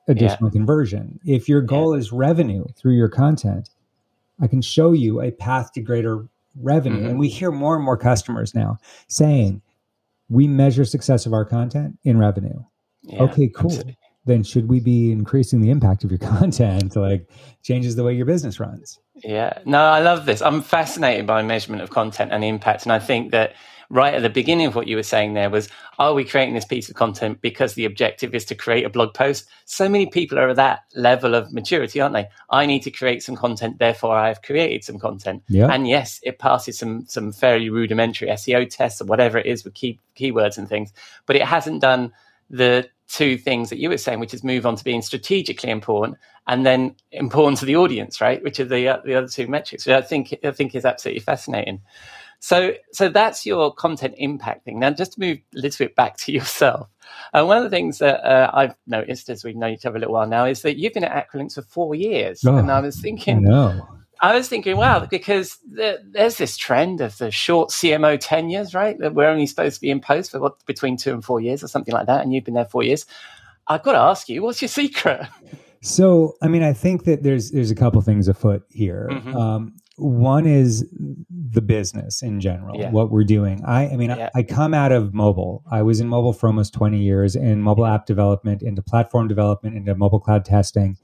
[0.07, 3.69] additional conversion if your goal is revenue through your content
[4.41, 6.27] i can show you a path to greater
[6.61, 7.09] revenue Mhm.
[7.09, 9.61] and we hear more and more customers now saying
[10.29, 12.59] we measure success of our content in revenue
[13.03, 13.23] Yeah.
[13.23, 13.97] okay cool absolutely.
[14.25, 17.29] then should we be increasing the impact of your content like
[17.63, 19.59] changes the way your business runs Yeah.
[19.65, 20.41] No, I love this.
[20.41, 22.83] I'm fascinated by measurement of content and impact.
[22.83, 23.53] And I think that
[23.89, 25.69] right at the beginning of what you were saying there was,
[25.99, 29.13] are we creating this piece of content because the objective is to create a blog
[29.13, 29.47] post?
[29.65, 32.27] So many people are at that level of maturity, aren't they?
[32.49, 35.43] I need to create some content, therefore I have created some content.
[35.47, 35.67] Yeah.
[35.67, 39.73] And yes, it passes some some fairly rudimentary SEO tests or whatever it is with
[39.73, 40.91] key keywords and things,
[41.25, 42.11] but it hasn't done
[42.49, 46.17] the two things that you were saying, which is move on to being strategically important
[46.47, 48.41] and then important to the audience, right?
[48.43, 51.21] Which are the uh, the other two metrics, which I think I think is absolutely
[51.21, 51.81] fascinating.
[52.39, 54.79] So so that's your content impact thing.
[54.79, 56.89] Now, just to move a little bit back to yourself,
[57.33, 59.99] uh, one of the things that uh, I've noticed as we've known each other a
[59.99, 62.79] little while now is that you've been at Acrolinx for four years, Oh, and I
[62.81, 63.43] was thinking.
[63.43, 63.87] know
[64.21, 68.97] I was thinking, wow, because the, there's this trend of the short CMO tenures, right?
[68.97, 71.63] That we're only supposed to be in post for what between two and four years
[71.63, 73.05] or something like that, and you've been there four years.
[73.67, 75.27] I've got to ask you, what's your secret?
[75.81, 79.09] So, I mean, I think that there's there's a couple things afoot here.
[79.11, 79.35] Mhm.
[79.35, 80.85] Um, one is
[81.29, 82.91] the business in general, Yeah.
[82.91, 83.63] what we're doing.
[83.65, 84.29] I, I mean, Yeah.
[84.35, 85.63] I, I come out of mobile.
[85.71, 89.75] I was in mobile for almost 20 years in mobile app development, into platform development,
[89.77, 90.97] into mobile cloud testing,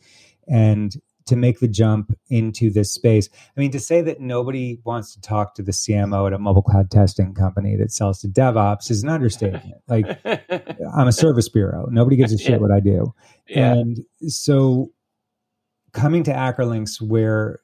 [0.47, 0.93] and
[1.27, 3.29] to make the jump into this space.
[3.55, 6.63] I mean, to say that nobody wants to talk to the CMO at a mobile
[6.63, 9.75] cloud testing company that sells to DevOps is an understatement.
[9.87, 11.87] like, I'm a service bureau.
[11.91, 12.57] Nobody gives a shit Yeah.
[12.57, 13.13] what I do.
[13.55, 14.91] And so
[15.93, 17.59] coming to Acrolinx where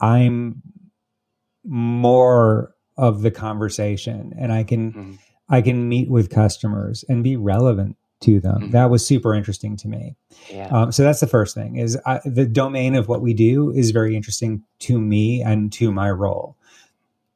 [0.00, 0.62] I'm
[1.64, 5.18] more of the conversation and I can Mhm.
[5.48, 8.62] I can meet with customers and be relevant to them.
[8.62, 8.70] Mhm.
[8.72, 10.16] That was super interesting to me.
[10.52, 13.70] yeah, Um, so that's the first thing is I, the domain of what we do
[13.70, 16.56] is very interesting to me and to my role.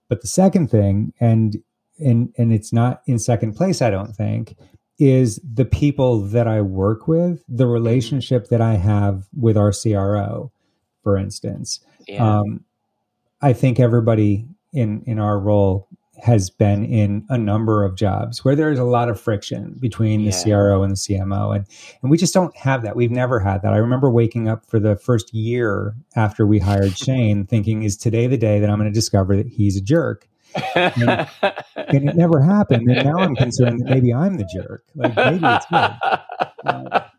[0.09, 1.57] But the second thing, and
[2.01, 4.57] and and it's not in second place, I don't think,
[4.99, 10.51] is the people that I work with, the relationship that I have with our CRO,
[11.05, 11.81] for instance.
[12.15, 12.65] Yeah, Um,
[13.43, 15.89] I think everybody in in our role
[16.23, 20.31] has been in a number of jobs where there's a lot of friction between the
[20.31, 20.43] Yeah.
[20.43, 21.65] CRO and the CMO, and
[22.03, 22.95] and we just don't have that.
[22.95, 23.73] We've never had that.
[23.73, 28.27] I remember waking up for the first year after we hired Shane, thinking, "Is today
[28.27, 30.29] the day that I'm going to discover that he's a jerk?"
[30.75, 31.27] and
[31.89, 32.91] it never happened.
[32.91, 34.85] And now I'm concerned that maybe I'm the jerk.
[34.97, 37.03] Like maybe it's good.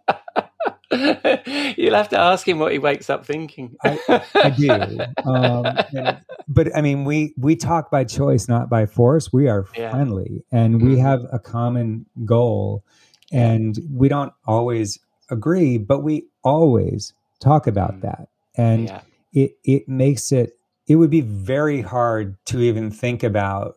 [1.78, 3.76] You'll have to ask him what he wakes up thinking.
[3.84, 5.00] I do.
[5.26, 9.32] Um, and- but I mean, we we talk by choice, not by force.
[9.32, 9.92] We are Yeah.
[9.92, 11.02] friendly, and we Mhm.
[11.02, 12.84] have a common goal,
[13.32, 15.00] and we don't always
[15.30, 18.02] agree, but we always talk about Mm.
[18.02, 18.28] that,
[18.58, 19.02] and yeah,
[19.34, 20.58] it it makes it.
[20.88, 23.76] It would be very hard to even think about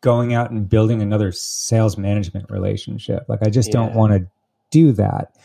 [0.00, 3.24] going out and building another sales management relationship.
[3.28, 4.26] Like I just don't want to
[4.72, 5.36] do that.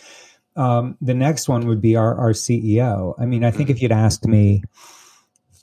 [0.57, 3.13] Um, the next one would be our, our CEO.
[3.19, 4.63] I mean, I think if you'd asked me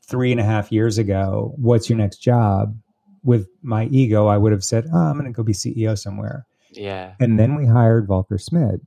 [0.08, 2.76] three and a half years ago, what's your next job?
[3.24, 6.46] With my ego, I would have said, oh, I'm going to go be CEO somewhere.
[6.70, 7.14] Yeah.
[7.20, 8.80] And then we hired Volker Smid.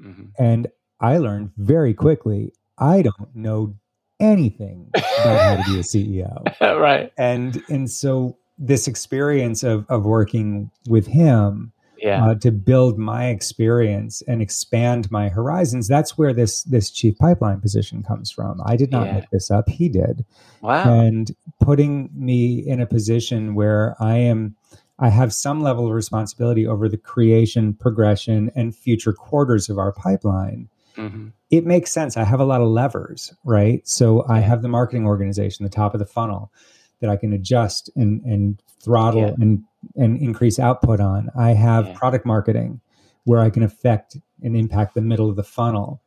[0.00, 0.68] hmm And
[1.00, 3.74] I learned very quickly I don't know
[4.18, 6.60] anything about how to be a CEO.
[6.80, 7.12] right.
[7.16, 11.72] And and so this experience of of working with him
[12.04, 12.24] Yeah.
[12.26, 17.60] uh, to build my experience and expand my horizons, that's where this this chief pipeline
[17.60, 18.60] position comes from.
[18.66, 19.14] I did not Yeah.
[19.14, 20.24] make this up; he did
[20.60, 20.84] wow.
[21.00, 24.54] and putting me in a position where I am
[24.98, 29.92] I have some level of responsibility over the creation, progression, and future quarters of our
[29.92, 30.68] pipeline.
[30.96, 32.16] hmm It makes sense.
[32.16, 33.80] I have a lot of levers, right?
[33.88, 36.52] So I have the marketing organization, the top of the funnel
[37.00, 39.34] that I can adjust and and throttle Yeah.
[39.40, 39.64] and
[39.96, 41.30] and increase output on.
[41.36, 41.94] I have Yeah.
[41.94, 42.80] product marketing
[43.24, 46.00] where I can affect and impact the middle of the funnel.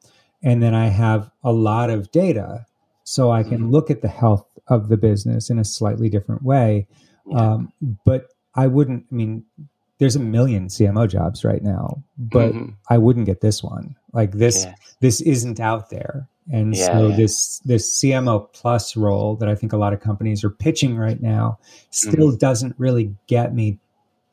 [0.44, 2.66] And then I have a lot of data
[3.04, 3.72] so I can Mhm.
[3.72, 6.88] look at the health of the business in a slightly different way.
[7.26, 7.38] Yeah.
[7.54, 7.74] Um,
[8.06, 9.44] but I wouldn't, I mean,
[10.00, 12.74] there's a million CMO jobs right now, but Mhm.
[12.90, 13.96] I wouldn't get this one.
[14.14, 14.76] Like this, Yeah.
[15.00, 16.28] this isn't out there.
[16.52, 17.16] And Yeah, so yeah.
[17.18, 21.22] this this CMO plus role that I think a lot of companies are pitching right
[21.22, 21.58] now
[21.90, 22.38] still Mm-hmm.
[22.38, 23.80] doesn't really get me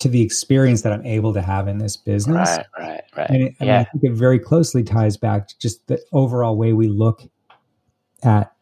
[0.00, 2.48] to the experience that I'm able to have in this business.
[2.50, 2.66] Right.
[2.78, 3.00] Right.
[3.16, 3.30] Right.
[3.30, 6.56] And it, I, mean, I think it very closely ties back to just the overall
[6.56, 7.22] way we look
[8.22, 8.52] at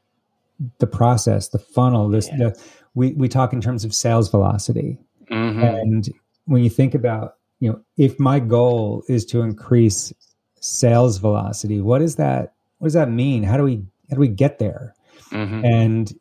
[0.78, 2.08] the process, the funnel.
[2.08, 2.56] This the
[2.94, 6.08] we we talk in terms of sales velocity, hmm and
[6.46, 10.12] when you think about you know if my goal is to increase
[10.61, 13.42] sales velocity, what does that what does that mean?
[13.42, 13.76] How do we
[14.11, 14.94] how do we get there?
[15.31, 16.12] hmm And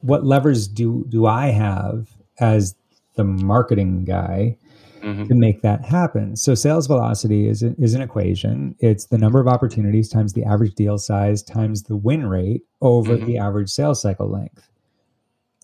[0.00, 2.74] what levers do do I have as
[3.14, 4.56] the marketing guy
[5.02, 6.34] hmm to make that happen.
[6.36, 8.74] So sales velocity is an, is an equation.
[8.80, 13.16] It's the number of opportunities times the average deal size times the win rate over
[13.16, 13.26] Mhm.
[13.26, 14.68] the average sales cycle length.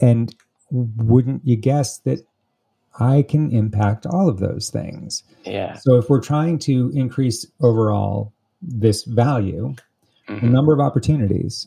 [0.01, 0.35] And
[0.71, 2.21] wouldn't you guess that
[3.01, 5.23] I can impact all of those things?
[5.45, 5.75] Yeah.
[5.75, 9.75] So if we're trying to increase overall this value,
[10.27, 10.51] the Mhm.
[10.51, 11.67] number of opportunities,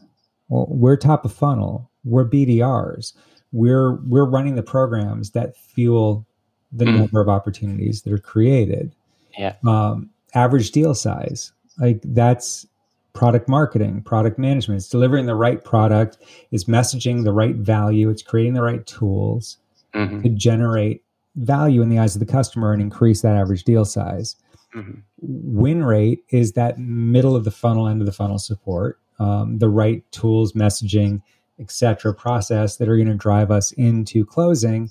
[0.49, 3.13] well, we're top of funnel, we're BDRs,
[3.53, 6.25] we're we're running the programs that fuel
[6.71, 6.99] the Mm.
[6.99, 8.95] number of opportunities that are created.
[9.37, 9.55] Yeah.
[9.65, 12.65] Um, average deal size, like that's
[13.13, 14.77] product marketing, product management.
[14.79, 16.17] It's delivering the right product,
[16.51, 19.57] it's messaging the right value, it's creating the right tools
[19.93, 20.23] Mhm.
[20.23, 21.03] to generate
[21.35, 24.35] value in the eyes of the customer and increase that average deal size
[24.75, 25.01] Mhm.
[25.21, 29.69] win rate is that middle of the funnel end of the funnel support um, the
[29.69, 31.21] right tools messaging
[31.59, 34.89] etc process that are going to drive us into closing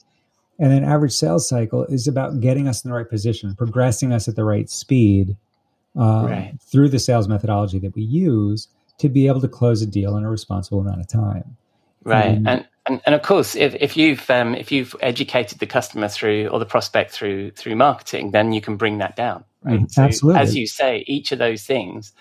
[0.59, 4.29] and then average sales cycle is about getting us in the right position progressing us
[4.29, 5.37] at the right speed
[5.97, 6.55] um, Right.
[6.61, 10.25] through the sales methodology that we use to be able to close a deal in
[10.25, 11.57] a responsible amount of time
[12.05, 12.37] Right.
[12.39, 16.09] Um, and, and and of course, if, if you've um, if you've educated the customer
[16.09, 19.45] through or the prospect through through marketing, then you can bring that down.
[19.63, 19.81] Right.
[19.81, 20.41] Mm, absolutely.
[20.41, 22.13] As you say, each of those things,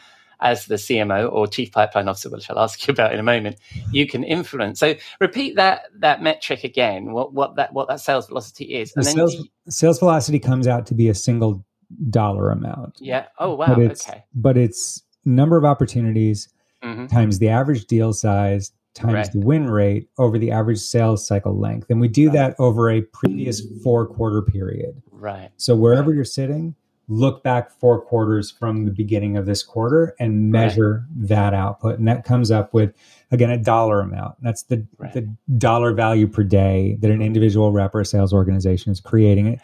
[0.42, 3.58] as the CMO or Chief Pipeline Officer, which I'll ask you about in a moment,
[3.92, 4.80] you can influence.
[4.80, 7.12] So repeat that that metric again.
[7.12, 10.40] What what that what that sales velocity is, the and then sales, you- sales velocity
[10.40, 11.66] comes out to be a single
[12.10, 13.26] dollar amount yeah.
[13.40, 13.76] Oh wow.
[13.76, 14.24] but Okay.
[14.36, 16.50] but it's number of opportunities
[16.84, 19.32] hmm times the average deal size times Right.
[19.32, 22.34] the win rate over the average sales cycle length and we do Right.
[22.34, 25.50] that over a previous four quarter period Right.
[25.58, 26.76] so wherever you're sitting
[27.12, 30.62] look back four quarters from the beginning of this quarter and Right.
[30.62, 32.94] measure that output and that comes up with
[33.32, 35.14] again a dollar amount that's the Right.
[35.14, 39.60] the dollar value per day that an individual rep or sales organization is creating it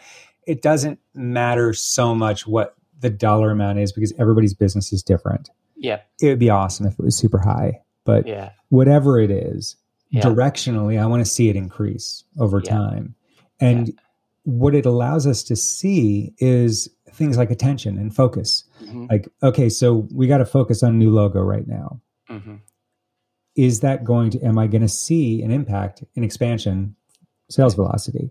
[0.46, 5.50] it doesn't matter so much what the dollar amount is because everybody's business is different
[5.76, 6.00] Yeah.
[6.20, 8.50] it would be awesome if it was super high but Yeah.
[8.70, 9.76] whatever it is
[10.10, 10.22] Yeah.
[10.22, 12.70] directionally i want to see it increase over Yeah.
[12.78, 13.14] time.
[13.60, 13.92] And
[14.44, 18.64] what it allows us to see is things like attention and focus.
[18.88, 22.00] Hmm like okay so we got to focus on new logo right now.
[22.28, 22.56] Hmm
[23.56, 26.94] is that going to am i going to see an impact in expansion
[27.50, 28.30] sales velocity?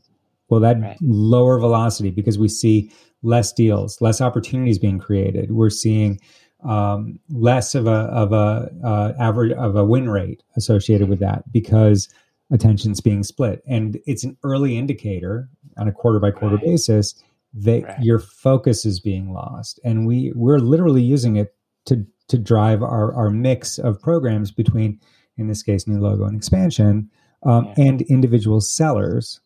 [0.49, 0.97] Well that Right.
[1.01, 2.91] lower velocity because we see
[3.23, 5.51] less deals less opportunities being created?
[5.51, 6.19] We're seeing
[6.63, 11.43] um, less of a of a uh, average of a win rate associated with that
[11.51, 12.09] because
[12.51, 16.65] attention's being split and it's an early indicator on a quarter by quarter Right.
[16.65, 17.15] basis
[17.55, 17.99] that Right.
[18.03, 23.13] your focus is being lost and we we're literally using it to to drive our
[23.13, 24.99] our mix of programs between
[25.37, 27.10] in this case new logo and expansion
[27.43, 27.85] um, Yeah.
[27.85, 29.39] and individual sellers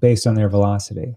[0.00, 1.16] based on their velocity.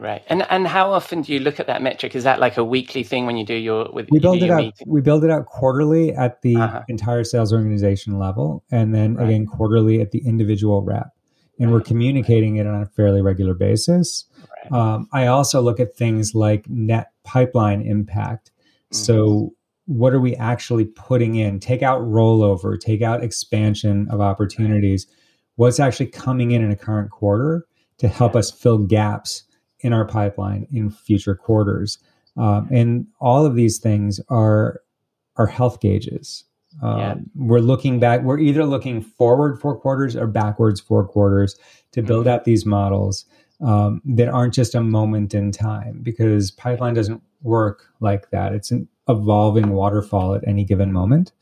[0.00, 0.22] Right.
[0.28, 2.14] And and how often do you look at that metric?
[2.16, 4.56] Is that like a weekly thing when you do your with We build it out.
[4.56, 4.86] meeting?
[4.86, 6.82] We build it out quarterly at the Uh-huh.
[6.88, 9.28] entire sales organization level, and then Right.
[9.28, 11.10] again quarterly at the individual rep.
[11.58, 11.86] And we're Right.
[11.86, 14.24] communicating it on a fairly regular basis.
[14.72, 18.50] Um, I also look at things like net pipeline impact.
[18.92, 18.96] Mm-hmm.
[18.96, 19.52] So,
[19.86, 21.60] what are we actually putting in?
[21.60, 25.06] Take out rollover, take out expansion of opportunities.
[25.56, 27.66] What's actually coming in in a current quarter
[27.98, 29.42] to help us fill gaps
[29.80, 31.98] in our pipeline in future quarters?
[32.36, 34.80] Um, and all of these things are
[35.36, 36.44] are health gauges.
[36.82, 37.14] Um, Yeah.
[37.36, 38.22] We're looking back.
[38.22, 41.56] We're either looking forward four quarters or backwards four quarters
[41.92, 42.30] to build Mhm.
[42.30, 43.24] out these models
[43.62, 48.52] um, that aren't just a moment in time because pipeline doesn't work like that.
[48.54, 51.32] It's an evolving waterfall at any given moment.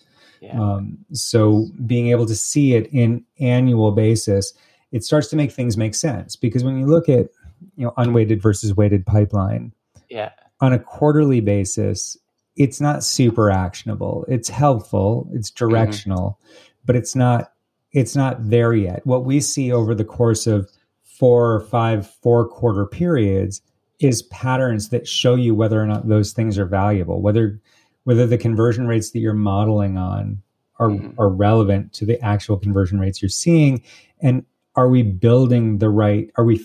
[0.41, 0.61] Yeah.
[0.61, 4.53] Um, so being able to see it in annual basis,
[4.93, 7.29] it starts to make things make sense because when you look at
[7.79, 9.73] you know unweighted versus weighted pipeline
[10.11, 10.33] yeah.
[10.61, 12.19] on a quarterly basis,
[12.57, 14.27] it's not super actionable.
[14.29, 16.39] It's helpful, it's directional,
[16.85, 17.53] but it's not
[17.93, 19.07] it's not there yet.
[19.07, 20.69] What we see over the course of
[21.05, 23.63] four or five four quarter periods
[24.01, 27.61] is patterns that show you whether or not those things are valuable, whether
[28.05, 30.43] whether the conversion rates that you're modeling on
[30.81, 31.15] are, Mhm.
[31.19, 33.83] are relevant to the actual conversion rates you're seeing
[34.21, 34.45] and
[34.77, 36.65] are we building the right are we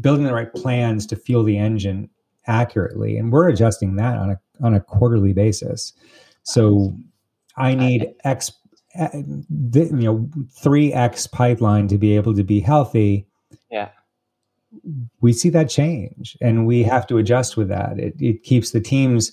[0.00, 2.08] building the right plans to fuel the engine
[2.46, 5.92] accurately and we're adjusting that on a on a quarterly basis.
[6.42, 6.94] So
[7.56, 8.52] i need x
[8.98, 10.28] uh, you know
[10.62, 13.26] 3x pipeline to be able to be healthy.
[13.70, 13.90] Yeah.
[15.20, 17.98] we see that change and we have to adjust with that.
[17.98, 19.32] It, it keeps the teams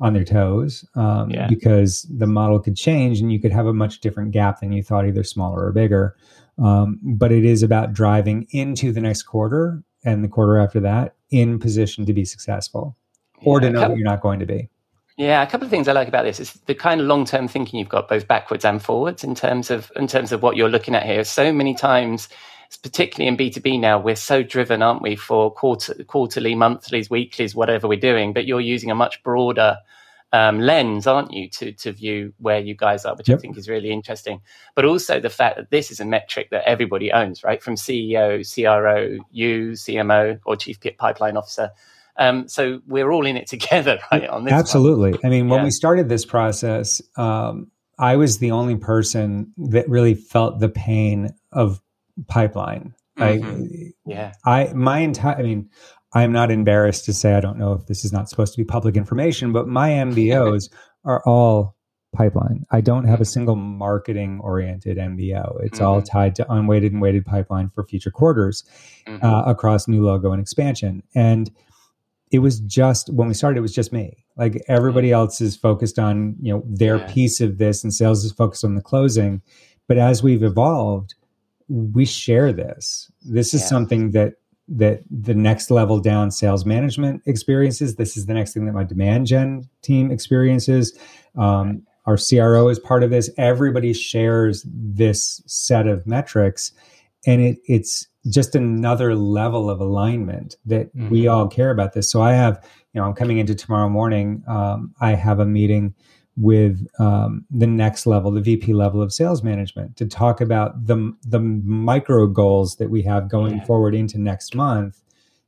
[0.00, 1.46] on their toes um, Yeah.
[1.48, 4.82] because the model could change and you could have a much different gap than you
[4.82, 6.16] thought either smaller or bigger
[6.58, 11.14] um, but it is about driving into the next quarter and the quarter after that
[11.30, 12.96] in position to be successful
[13.44, 14.68] or to know Couple- that you're not going to be
[15.16, 17.48] Yeah, a couple of things I like about this is the kind of long term
[17.48, 20.68] thinking you've got both backwards and forwards in terms of in terms of what you're
[20.68, 21.24] looking at here.
[21.24, 22.28] So many times,
[22.82, 27.10] particularly in B two B now, we're so driven, aren't we, for quarter, quarterly, monthlies,
[27.10, 28.32] weeklies, whatever we're doing.
[28.32, 29.78] But you're using a much broader
[30.34, 33.68] um, lens, aren't you, to to view where you guys are, which I think is
[33.68, 34.40] really interesting.
[34.74, 38.42] But also the fact that this is a metric that everybody owns, right, from CEO,
[38.42, 41.70] CRO, you, CMO, or Chief Pipeline Officer.
[42.16, 44.28] Um, so we're all in it together, right?
[44.28, 44.58] On this, one.
[44.60, 45.14] Absolutely.
[45.24, 45.64] I mean, when Yeah.
[45.64, 51.32] we started this process, um, I was the only person that really felt the pain
[51.52, 51.80] of
[52.26, 52.92] pipeline.
[53.18, 53.92] Mhm.
[54.04, 54.32] Yeah.
[54.44, 55.70] I, I, my entire, I mean,
[56.14, 58.64] I'm not embarrassed to say I don't know if this is not supposed to be
[58.64, 60.70] public information, but my MBOs
[61.04, 61.76] are all
[62.14, 62.64] pipeline.
[62.70, 65.58] I don't have a single marketing oriented MBO.
[65.64, 66.04] It's all Mhm.
[66.08, 68.62] tied to unweighted and weighted pipeline for future quarters
[69.08, 69.22] Mhm.
[69.24, 71.02] uh, across new logo and expansion.
[71.16, 71.50] And
[72.30, 74.24] it was just when we started, it was just me.
[74.36, 77.06] Like everybody else is focused on you know their Yeah.
[77.12, 79.42] piece of this, and sales is focused on the closing.
[79.88, 81.14] But as we've evolved,
[81.68, 83.10] we share this.
[83.28, 83.66] This is Yeah.
[83.66, 84.34] something that
[84.68, 87.96] that the next level down sales management experiences.
[87.96, 90.98] This is the next thing that my demand gen team experiences.
[91.36, 93.30] Um, our CRO is part of this.
[93.38, 96.72] Everybody shares this set of metrics,
[97.26, 101.32] and it, it's just another level of alignment that we Mhm.
[101.32, 102.10] all care about this.
[102.10, 102.58] So I have,
[102.92, 104.42] you know, I'm coming into tomorrow morning.
[104.46, 105.94] Um, I have a meeting
[106.36, 111.12] with um, the next level, the VP level of sales management, to talk about the
[111.24, 113.64] the micro goals that we have going Yeah.
[113.64, 115.00] forward into next month,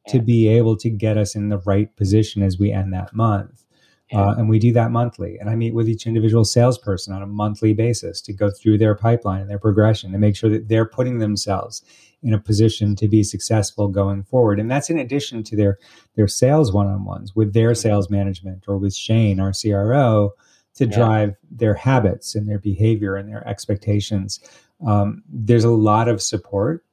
[0.09, 3.65] to be able to get us in the right position as we end that month.
[4.13, 4.21] Yeah.
[4.29, 5.37] Uh, and we do that monthly.
[5.41, 8.95] And I meet with each individual salesperson on a monthly basis to go through their
[8.95, 11.83] pipeline and their progression and make sure that they're putting themselves
[12.23, 14.61] in a position to be successful going forward.
[14.61, 15.79] And that's in addition to their
[16.15, 17.77] their sales one-on-ones with their Mhm.
[17.79, 20.35] sales management or with Shane, our CRO,
[20.77, 20.97] to Yeah.
[20.97, 24.41] drive their habits and their behavior and their expectations.
[24.87, 26.85] Um, there's a lot of support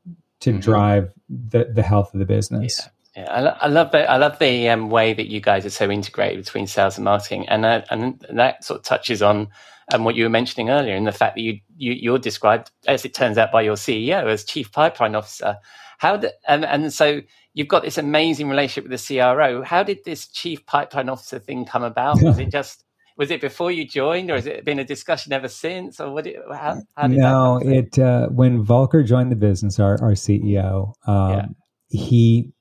[0.41, 0.61] to Mhm.
[0.61, 2.79] drive the, the health of the business.
[2.81, 2.89] Yeah.
[3.15, 5.69] Yeah, I, lo- I love the I love the um, way that you guys are
[5.69, 9.49] so integrated between sales and marketing, and uh, and that sort of touches on
[9.93, 13.05] um, what you were mentioning earlier, and the fact that you, you you're described as
[13.05, 15.57] it turns out by your CEO as chief pipeline officer.
[15.99, 17.21] How did, and and so
[17.53, 19.61] you've got this amazing relationship with the CRO.
[19.61, 22.19] How did this chief pipeline officer thing come about?
[22.23, 22.83] Was it just
[23.17, 26.27] was it before you joined, or has it been a discussion ever since, or what?
[26.27, 30.93] It, how, how did no, it uh, when Volker joined the business, our our CEO,
[31.07, 31.45] um, Yeah.
[31.89, 32.53] he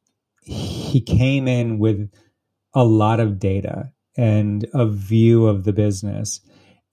[0.43, 2.11] he came in with
[2.75, 6.41] a lot of data and a view of the business,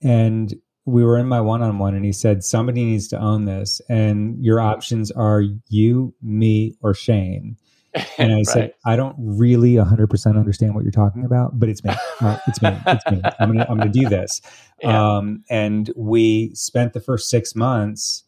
[0.02, 0.54] and
[0.86, 4.60] we were in my one-on-one and he said somebody needs to own this and your
[4.60, 7.56] options are you me or shane
[8.18, 8.46] and i Right.
[8.46, 12.60] said i don't really 100% understand what you're talking about but it's me Uh, it's
[12.62, 14.40] me it's me i'm gonna i'm gonna do this
[14.82, 15.16] Yeah.
[15.18, 18.24] um, and we spent the first six months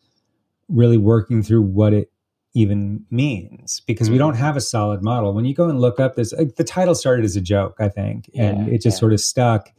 [0.68, 2.10] really working through what it
[2.54, 4.20] even means because we Mhm.
[4.20, 6.94] don't have a solid model when you go and look up this like, the title
[6.94, 9.00] started as a joke i think and Yeah, it just yeah.
[9.00, 9.70] sort of stuck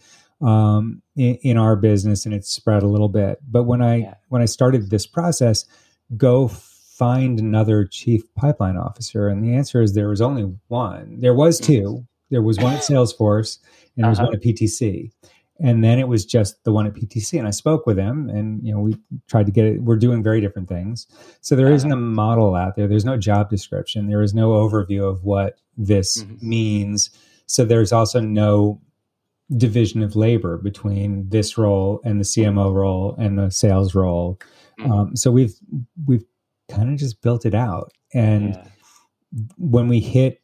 [0.42, 4.42] um, in, in our business and it spread a little bit but when i when
[4.42, 5.66] i started this process
[6.18, 6.48] go
[6.98, 9.28] find another chief pipeline officer?
[9.28, 11.20] And the answer is there was only one.
[11.20, 12.06] There was two.
[12.30, 13.60] There was one at salesforce
[13.96, 14.28] and there was Uh-huh.
[14.28, 15.12] one at ptc
[15.60, 18.60] and then it was just the one at ptc and i spoke with him and
[18.66, 21.06] you know we tried to get it we're doing very different things.
[21.42, 22.88] So there isn't a model out there.
[22.88, 24.08] There's no job description.
[24.08, 26.42] There is no overview of what this Mhm.
[26.42, 27.10] means.
[27.46, 28.82] So there's also no
[29.56, 34.40] division of labor between this role and the cmo role and the sales role.
[34.80, 34.90] Mhm.
[34.92, 35.54] um, so we've
[36.08, 36.26] we've
[36.70, 38.68] kind of just built it out and Yeah.
[39.58, 40.42] when we hit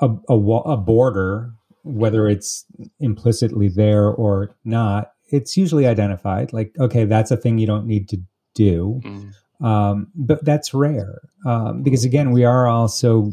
[0.00, 1.52] a, a, a border,
[1.82, 2.64] whether it's
[3.00, 6.52] implicitly there or not, it's usually identified.
[6.52, 8.18] Like, okay, that's a thing you don't need to
[8.54, 9.00] do.
[9.04, 9.32] Mm.
[9.64, 13.32] Um, but that's rare um, because, again, we are also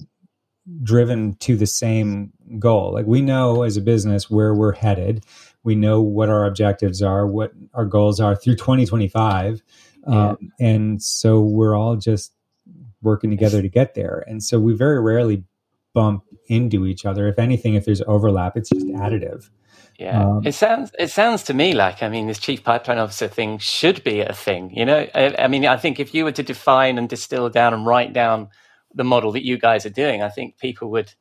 [0.82, 2.94] driven to the same goal.
[2.94, 5.24] Like, we know as a business where we're headed,
[5.64, 9.62] we know what our objectives are, what our goals are through 2025.
[10.08, 10.30] Yeah.
[10.30, 12.34] Um, and so we're all just
[13.02, 14.24] working together to get there.
[14.28, 15.44] And so we very rarely
[15.94, 17.28] bump into each other.
[17.28, 19.50] If anything, if there's overlap, it's just additive.
[19.98, 23.30] Yeah, Um, it sounds it sounds to me like I mean this chief pipeline officer
[23.30, 24.76] thing should be a thing.
[24.76, 27.74] You know, I, I mean I think if you were to define and distill down
[27.74, 28.50] and write down
[28.94, 31.14] the model that you guys are doing, I think people would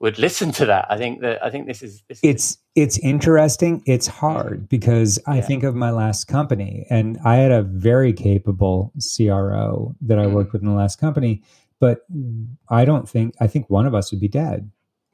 [0.00, 0.86] would listen to that.
[0.90, 3.82] I think that I think this is this is- It's it's interesting.
[3.86, 5.42] It's hard because I Yeah.
[5.42, 10.32] think of my last company, and I had a very capable CRO that I Mhm.
[10.32, 11.42] worked with in the last company.
[11.80, 12.00] But
[12.68, 14.70] I don't think I think one of us would be dead.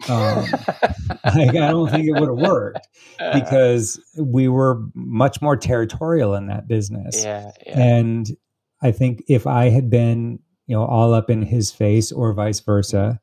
[0.09, 0.45] Um,
[1.25, 2.87] like, I don't think it would have worked
[3.33, 7.25] because we were much more territorial in that business.
[7.25, 8.37] yeah, yeah, And
[8.83, 12.61] I think if I had been, you know, all up in his face or vice
[12.61, 13.21] versa,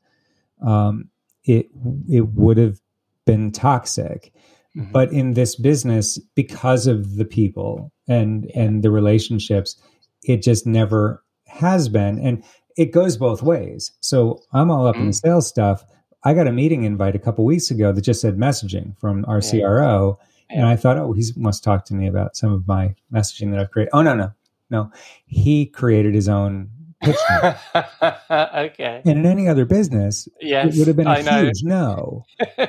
[0.62, 1.10] um,
[1.46, 1.68] it
[2.10, 2.80] it would have
[3.26, 4.32] been toxic.
[4.76, 4.92] Mhm.
[4.92, 9.76] But in this business, because of the people and and the relationships,
[10.24, 12.18] it just never has been.
[12.20, 12.44] And
[12.76, 13.92] it goes both ways.
[14.00, 15.22] So I'm all up in the Mm.
[15.22, 15.86] sales stuff.
[16.24, 19.40] I got a meeting invite a couple weeks ago that just said messaging from our
[19.42, 19.50] Yeah.
[19.50, 20.18] CRO.
[20.50, 23.60] And I thought, oh, he must talk to me about some of my messaging that
[23.60, 23.92] I've created.
[23.94, 24.32] Oh, no, no,
[24.70, 24.90] no.
[25.26, 26.70] He created his own.
[28.32, 29.02] okay.
[29.06, 32.24] and in any other business, Yes, it would have been a huge no.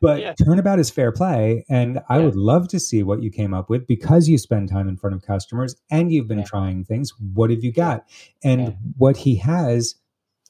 [0.00, 0.34] But Yeah.
[0.34, 1.64] turnabout is fair play.
[1.68, 2.24] And I Yeah.
[2.26, 5.14] would love to see what you came up with because you spend time in front
[5.16, 6.44] of customers and you've been Yeah.
[6.44, 7.12] trying things.
[7.34, 8.04] What have you got?
[8.44, 9.94] And what he has,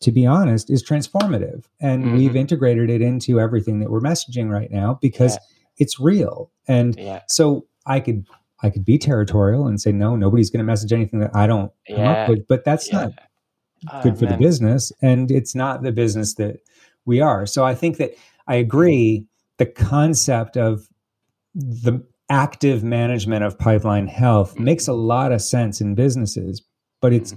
[0.00, 1.64] to be honest, is transformative.
[1.80, 2.16] And Mhm.
[2.16, 5.38] we've integrated it into everything that we're messaging right now because
[5.78, 6.50] it's real.
[6.66, 6.98] And
[7.28, 8.26] so I could
[8.62, 11.72] I could be territorial and say, no, nobody's going to message anything that I don't
[11.88, 12.10] come Yeah.
[12.12, 12.46] up with.
[12.46, 13.00] But that's yeah.
[13.06, 13.12] not
[13.92, 14.34] Oh, good for man.
[14.34, 16.58] the business and it's not the business that
[17.04, 18.12] we are so i think that
[18.46, 19.26] i agree
[19.58, 20.88] the concept of
[21.56, 22.00] the
[22.30, 24.60] active management of pipeline health Mhm.
[24.60, 26.62] makes a lot of sense in businesses
[27.00, 27.34] but it's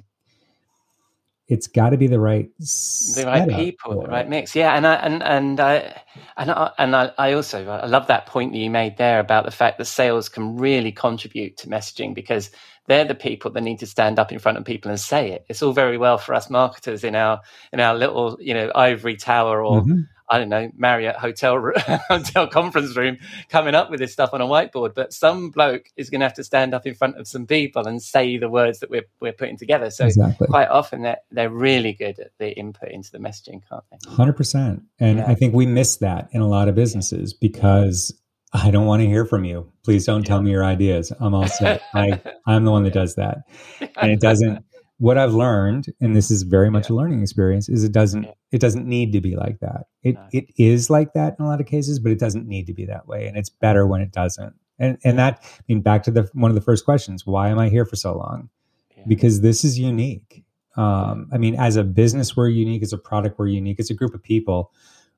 [1.48, 4.56] it's got to be the right the right people, the right mix.
[4.56, 6.02] Yeah, and I and and I
[6.38, 9.46] and I, and I, I also I love that point that you made there about
[9.46, 12.50] the fact that sales can really contribute to messaging because
[12.88, 15.46] they're the people that need to stand up in front of people and say it.
[15.48, 17.42] It's all very well for us marketers in our
[17.72, 20.08] in our little you know ivory tower or Mhm.
[20.30, 21.72] I don't know Marriott hotel
[22.08, 23.18] hotel conference room
[23.50, 24.94] coming up with this stuff on a whiteboard.
[24.96, 27.88] But some bloke is going to have to stand up in front of some people
[27.88, 29.90] and say the words that we're we're putting together.
[29.90, 30.48] So exactly.
[30.48, 33.98] quite often they're, they're really good at the input into the messaging, can't they?
[34.10, 35.26] 100% and Yeah.
[35.28, 38.14] i think we miss that in a lot of businesses because
[38.54, 39.72] i don't want to hear from you.
[39.84, 41.12] Please don't tell me your ideas.
[41.20, 41.82] I'm all set.
[41.94, 43.40] I i'm the one that does that.
[43.98, 44.64] And it doesn't
[44.98, 48.32] what i've learned and this is very much a learning experience is it doesn't Yeah.
[48.52, 49.88] it doesn't need to be like that.
[50.04, 50.22] It No.
[50.32, 52.86] it is like that in a lot of cases but it doesn't need to be
[52.86, 54.54] that way and it's better when it doesn't.
[54.80, 57.60] And and that i mean back to the one of the first questions why am
[57.60, 58.50] i here for so long?
[58.98, 59.04] Yeah.
[59.08, 60.44] because this is unique.
[60.78, 63.94] Um i mean as a business we're unique as a product we're unique as a
[63.94, 64.72] group of people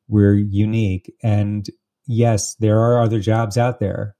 [0.07, 1.69] we're unique and
[2.07, 4.15] yes there are other jobs out there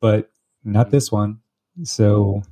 [0.00, 0.30] but
[0.64, 1.38] not this one.
[1.82, 2.42] So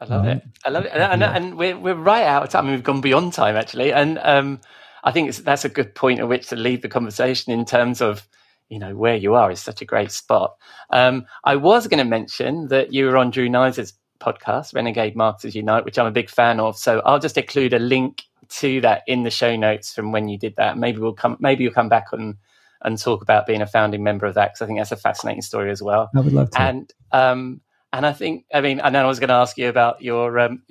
[0.00, 0.36] I love Right.
[0.36, 0.42] it.
[0.64, 0.92] I love it.
[0.92, 1.32] And, and, Yeah.
[1.36, 2.64] and we're, we're right out of time.
[2.64, 3.92] I mean, we've gone beyond time, actually.
[3.92, 4.60] And um,
[5.04, 8.00] I think it's, that's a good point at which to lead the conversation in terms
[8.00, 8.26] of,
[8.68, 10.54] you know where you are is such a great spot.
[10.90, 15.54] Um, I was going to mention that you were on Drew Neisser's podcast, Renegade Marketers
[15.56, 16.76] Unite, which I'm a big fan of.
[16.76, 20.36] So I'll just include a link to that in the show notes from when you
[20.38, 20.76] did that.
[20.76, 21.38] Maybe we'll come.
[21.40, 22.36] Maybe you'll come back on
[22.82, 25.42] and talk about being a founding member of that because I think that's a fascinating
[25.42, 26.10] story as well.
[26.14, 26.60] I would love to.
[26.60, 27.60] And um,
[27.92, 30.38] and I think I mean, and then I was going to ask you about your
[30.38, 30.62] um,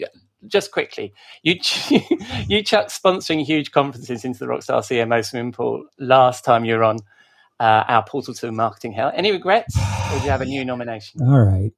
[0.48, 1.14] just quickly.
[1.44, 1.56] You
[2.48, 6.84] you chucked sponsoring huge conferences into the Rockstar CMO swimming pool last time you were
[6.84, 6.98] on
[7.60, 9.12] uh, our portal to marketing hell.
[9.16, 11.22] Any regrets, or do you have a new nomination?
[11.22, 11.72] All right.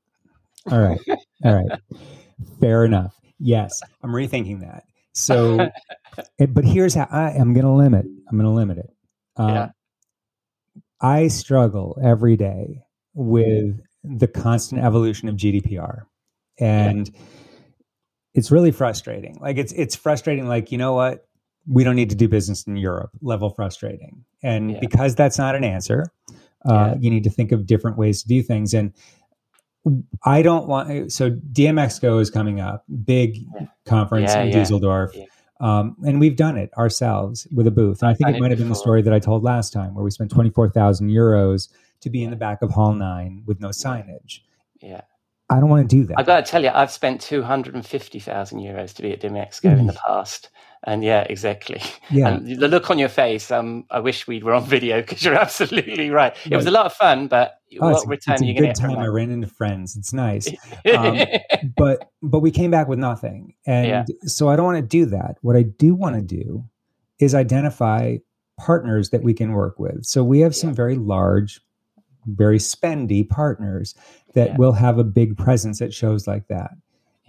[0.70, 1.00] All right.
[1.44, 1.80] All right.
[2.60, 3.16] Fair enough.
[3.40, 4.84] Yes, I'm rethinking that.
[5.14, 5.70] So,
[6.50, 8.06] but here's how I am going to limit.
[8.06, 8.90] I'm going to limit it.
[9.38, 9.70] Um, Yeah.
[11.02, 12.84] I struggle every day
[13.14, 16.04] with the constant evolution of GDPR,
[16.60, 17.10] and
[18.34, 19.38] it's really frustrating.
[19.41, 20.47] Like it's it's frustrating.
[20.47, 21.26] Like you know what,
[21.68, 23.12] we don't need to do business in Europe.
[23.22, 24.80] Level frustrating, and Yeah.
[24.80, 26.06] because that's not an answer,
[26.66, 26.95] uh, Yeah.
[27.00, 28.74] you need to think of different ways to do things.
[28.74, 28.93] And
[30.26, 33.68] I don't want so DMEXCO is coming up, big Yeah.
[33.86, 35.12] conference Yeah, in yeah, Dusseldorf.
[35.16, 35.26] yeah.
[35.62, 38.02] Um, and we've done it ourselves with a booth.
[38.02, 40.04] And I think it might have been the story that I told last time, where
[40.06, 41.68] we spent twenty four thousand euros
[42.02, 44.39] to be in the back of Hall Nine with no signage.
[44.82, 45.02] Yeah,
[45.50, 46.20] I don't want to do that.
[46.20, 49.12] I've got to tell you, I've spent two hundred and fifty thousand euros to be
[49.12, 50.50] at DMEXCO in the past,
[50.86, 51.82] and yeah, exactly.
[52.10, 52.30] Yeah.
[52.30, 55.36] And the look on your face, um, I wish we were on video because you're
[55.39, 56.36] absolutely right.
[56.50, 58.47] It was a lot of fun, but Oh, what it's, a- return it's are a
[58.47, 58.97] you going good to time.
[58.97, 59.95] I ran into friends.
[59.95, 60.47] It's nice.
[60.97, 61.20] Um,
[61.78, 64.06] but but we came back with nothing and Yeah.
[64.24, 66.64] so i don't want to do that what i do want to do
[67.20, 68.18] is identify
[68.58, 70.76] partners that we can work with so we have some Yeah.
[70.76, 71.62] very large
[72.36, 73.96] very spendy partners
[74.34, 74.58] that Yeah.
[74.58, 76.72] will have a big presence at shows like that.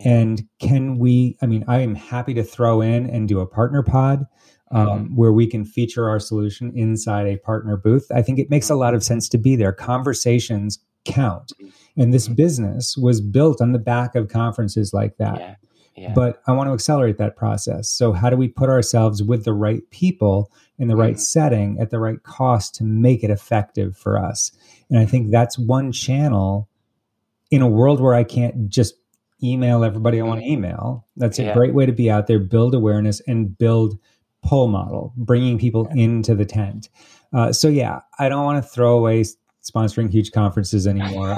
[0.04, 3.82] And can we i mean i am happy to throw in and do a partner
[3.82, 4.26] pod
[4.70, 5.16] um, Mm-hmm.
[5.16, 8.06] where we can feature our solution inside a partner booth.
[8.14, 9.72] I think it makes a lot of sense to be there.
[9.72, 11.52] Conversations count.
[11.96, 15.38] And this business was built on the back of conferences like that.
[15.38, 15.54] Yeah,
[15.96, 17.88] yeah, but i want to accelerate that process.
[17.88, 21.20] So how do we put ourselves with the right people in the right Mhm.
[21.20, 24.50] setting at the right cost to make it effective for us
[24.90, 26.68] and i think that's one channel
[27.52, 28.94] in a world where i can't just
[29.42, 31.54] email everybody i want to email that's a Yeah.
[31.54, 33.96] great way to be out there build awareness and build
[34.42, 36.88] pull model bringing people into the tent
[37.32, 39.24] uh, so yeah i don't want to throw away
[39.62, 41.28] sponsoring huge conferences anymore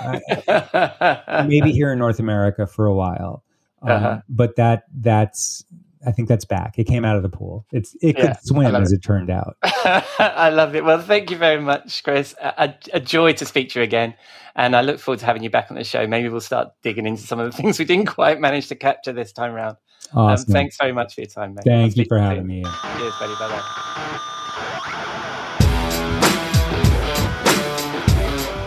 [0.48, 3.42] I, maybe here in North America for a while.
[3.82, 4.20] Um, Uh-huh.
[4.28, 5.64] But that that's
[6.06, 6.78] I think that's back.
[6.78, 7.66] It came out of the pool.
[7.72, 9.56] It's it Yeah, could swim as it turned out.
[9.62, 10.84] I love it.
[10.84, 12.34] Well, thank you very much, Chris.
[12.40, 14.14] A, a- joy to speak to you again.
[14.54, 16.06] And I look forward to having you back on the show.
[16.06, 19.12] Maybe we'll start digging into some of the things we didn't quite manage to capture
[19.12, 19.76] this time around.
[20.14, 21.64] Um, thanks very much for your time, mate.
[21.70, 22.46] I'll Thank you for having soon.
[22.48, 22.62] me.
[22.62, 23.34] Cheers, buddy.
[23.34, 24.28] Bye bye.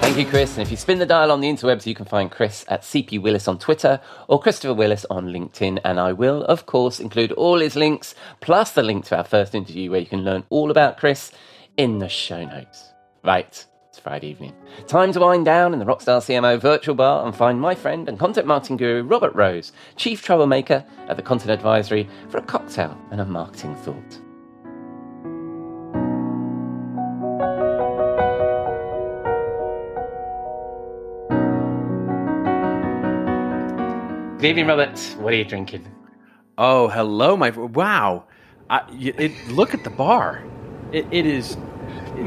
[0.05, 0.53] Thank you, Chris.
[0.53, 3.19] And if you spin the dial on the interwebs, you can find Chris at CP
[3.19, 5.79] Willis on Twitter or Christopher Willis on LinkedIn.
[5.83, 9.55] And I will, of course, include all his links, plus the link to our first
[9.55, 11.31] interview where you can learn all about Chris
[11.75, 12.93] in the show notes.
[13.23, 13.65] Right.
[13.89, 14.53] It's Friday evening.
[14.85, 18.19] Time to wind down in the Rockstar CMO virtual bar and find my friend and
[18.19, 23.19] content marketing guru Robert Rose, chief troublemaker at the Content Advisory, for a cocktail and
[23.19, 24.19] a marketing thought.
[34.45, 34.99] Good evening, Robert.
[35.17, 35.91] What are you drinking?
[36.55, 38.25] Oh, hello, my wow!
[38.69, 40.43] I, y- it, look at the bar.
[40.91, 41.57] It, it is.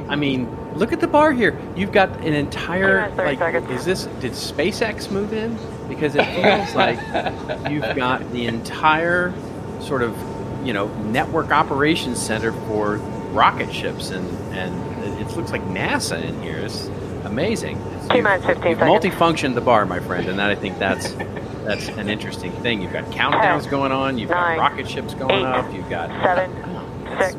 [0.08, 1.56] I mean, look at the bar here.
[1.76, 3.40] You've got an entire like.
[3.70, 5.56] Is this did SpaceX move in?
[5.88, 6.98] Because it feels like
[7.70, 9.32] you've got the entire
[9.80, 10.18] sort of
[10.66, 12.96] you know network operations center for
[13.30, 16.58] rocket ships, and and it, it looks like NASA in here.
[16.58, 16.88] It's
[17.22, 17.78] amazing.
[17.78, 19.04] It's, T minus 15 You've seconds.
[19.04, 21.12] multifunctioned the bar, my friend, and that I think that's
[21.68, 22.80] that's an interesting thing.
[22.80, 24.16] You've got countdowns Ten, going on.
[24.18, 25.72] You've nine, got rocket ships going eight, up.
[25.74, 27.34] You've got Seven, six,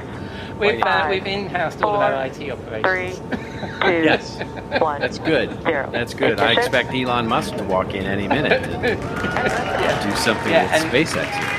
[0.59, 3.17] We've, uh, we've in-housed all of our IT operations.
[3.17, 3.37] three,
[3.81, 4.39] two, yes,
[4.81, 4.99] one.
[5.01, 5.49] that's good.
[5.63, 5.89] Zero.
[5.91, 6.39] That's good.
[6.39, 8.81] I expect Elon Musk to walk in any minute and
[10.11, 11.55] do something Yeah, with and- SpaceX.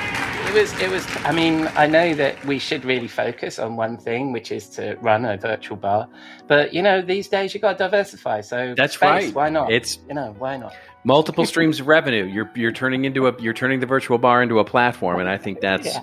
[0.51, 3.97] It was, it was, I mean, I know that we should really focus on one
[3.97, 6.09] thing, which is to run a virtual bar.
[6.49, 8.41] But, you know, these days you've got to diversify.
[8.41, 9.35] So, That's space, right.
[9.35, 9.71] Why not?
[9.71, 10.75] It's- you know, why not?
[11.05, 12.25] Multiple streams of revenue.
[12.25, 15.37] You're you're turning into a you're turning the virtual bar into a platform, and I
[15.39, 16.01] think that's Yeah.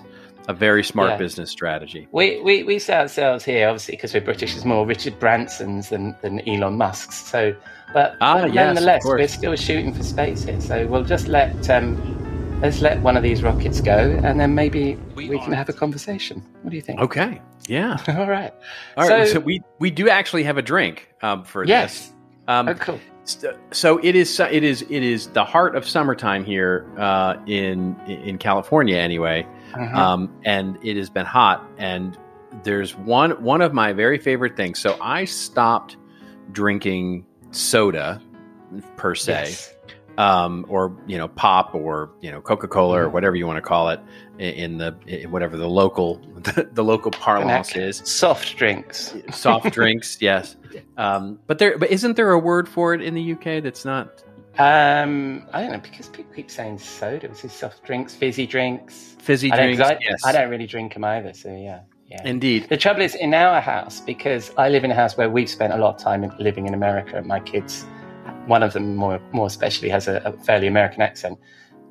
[0.48, 1.16] a very smart Yeah.
[1.18, 2.08] business strategy.
[2.10, 6.16] We, we, we say ourselves here, obviously, because we're British, as more Richard Bransons than,
[6.22, 7.16] than Elon Musk's.
[7.16, 7.54] So,
[7.92, 10.60] but, Ah, but yes, nonetheless, we're still shooting for space here.
[10.60, 14.96] So we'll just let um, let's let one of these rockets go, and then maybe
[15.14, 16.42] we can have a conversation.
[16.62, 16.98] What do you think?
[17.00, 17.40] Okay.
[17.68, 17.98] Yeah.
[18.08, 18.52] All right.
[18.96, 19.26] All right.
[19.28, 21.98] So, So- we we do actually have a drink um, for Yes.
[22.08, 22.12] this.
[22.48, 23.00] Um, Oh, cool.
[23.70, 28.38] So it is it is it is the heart of summertime here uh, in in
[28.38, 29.94] California anyway, Mhm.
[29.94, 31.64] um, and it has been hot.
[31.78, 32.16] And
[32.64, 34.78] there's one one of my very favorite things.
[34.78, 35.96] So I stopped
[36.52, 38.20] drinking soda
[38.96, 39.32] per se.
[39.32, 39.74] Yes.
[40.18, 43.06] um, or you know pop or you know Coca Cola Mm-hmm.
[43.06, 44.00] or whatever you want to call it
[44.38, 46.16] in the in whatever the local
[46.72, 48.02] the, local parlance is.
[48.04, 49.14] Soft drinks.
[49.32, 50.56] Soft drinks, yes.
[50.98, 54.22] Um, but there, but isn't there a word for it in the UK that's not
[54.58, 57.26] Um, I don't know because people keep saying soda.
[57.26, 59.16] This is soft drinks, fizzy drinks.
[59.18, 59.80] fizzy I drinks?
[59.80, 61.32] I, yes, I don't really drink them either.
[61.32, 62.20] So yeah, yeah.
[62.24, 62.68] indeed.
[62.68, 65.72] The trouble is in our house because I live in a house where we've spent
[65.72, 67.22] a lot of time living in America.
[67.22, 67.86] My kids,
[68.46, 71.38] one of them more more especially, has a, a fairly American accent.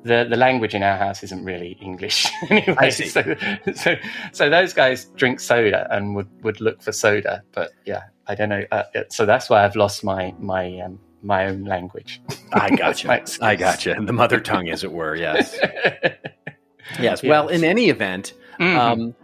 [0.04, 2.90] The the language in our house isn't really English anyway.
[2.90, 3.22] So,
[3.74, 3.96] so
[4.32, 8.48] so those guys drink soda and would, would look for soda, but yeah, I don't
[8.48, 8.64] know.
[8.70, 12.22] Uh, so that's why I've lost my my um, my own language.
[12.52, 13.22] I gotcha.
[13.42, 13.92] I gotcha.
[13.92, 15.16] And the mother tongue, as it were.
[15.16, 15.56] Yes.
[15.62, 16.16] yes.
[16.98, 17.22] Yes.
[17.22, 18.76] Well, in any event, Mhm.
[18.78, 19.14] um,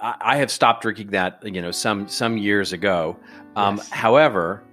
[0.00, 1.38] I, I have stopped drinking that.
[1.44, 3.16] You know, some some years ago.
[3.54, 3.88] Um, Yes.
[3.90, 4.64] However,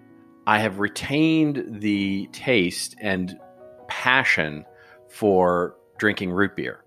[0.47, 3.37] I have retained the taste and
[3.87, 4.65] passion
[5.09, 6.83] for drinking root beer,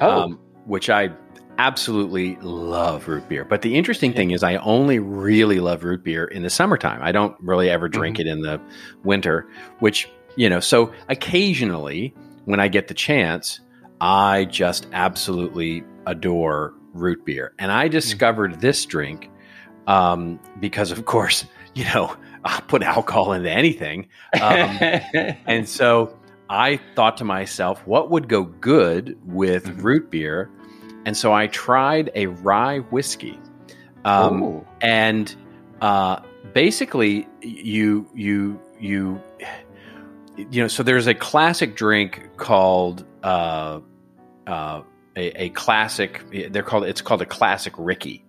[0.00, 1.10] oh, um, which I
[1.58, 3.44] absolutely love root beer.
[3.44, 7.00] But the interesting thing is, I only really love root beer in the summertime.
[7.02, 8.60] I don't really ever drink it in the
[9.04, 9.48] winter,
[9.78, 13.60] which, you know, so occasionally when I get the chance,
[14.00, 17.54] I just absolutely adore root beer.
[17.58, 19.30] And I discovered this drink
[19.86, 24.08] um, because, of course, you know, I'll put alcohol into anything.
[24.40, 26.18] Um, and so
[26.48, 29.82] I thought to myself, what would go good with Mhm.
[29.82, 30.50] root beer?
[31.04, 33.38] And so I tried a rye whiskey.
[34.04, 35.34] Um, and
[35.80, 36.20] uh,
[36.52, 39.20] basically, you you you
[40.36, 43.80] you know, so there's a classic drink called uh,
[44.46, 44.82] uh,
[45.16, 46.24] a, a classic.
[46.50, 48.24] They're called it's called a classic Rickey,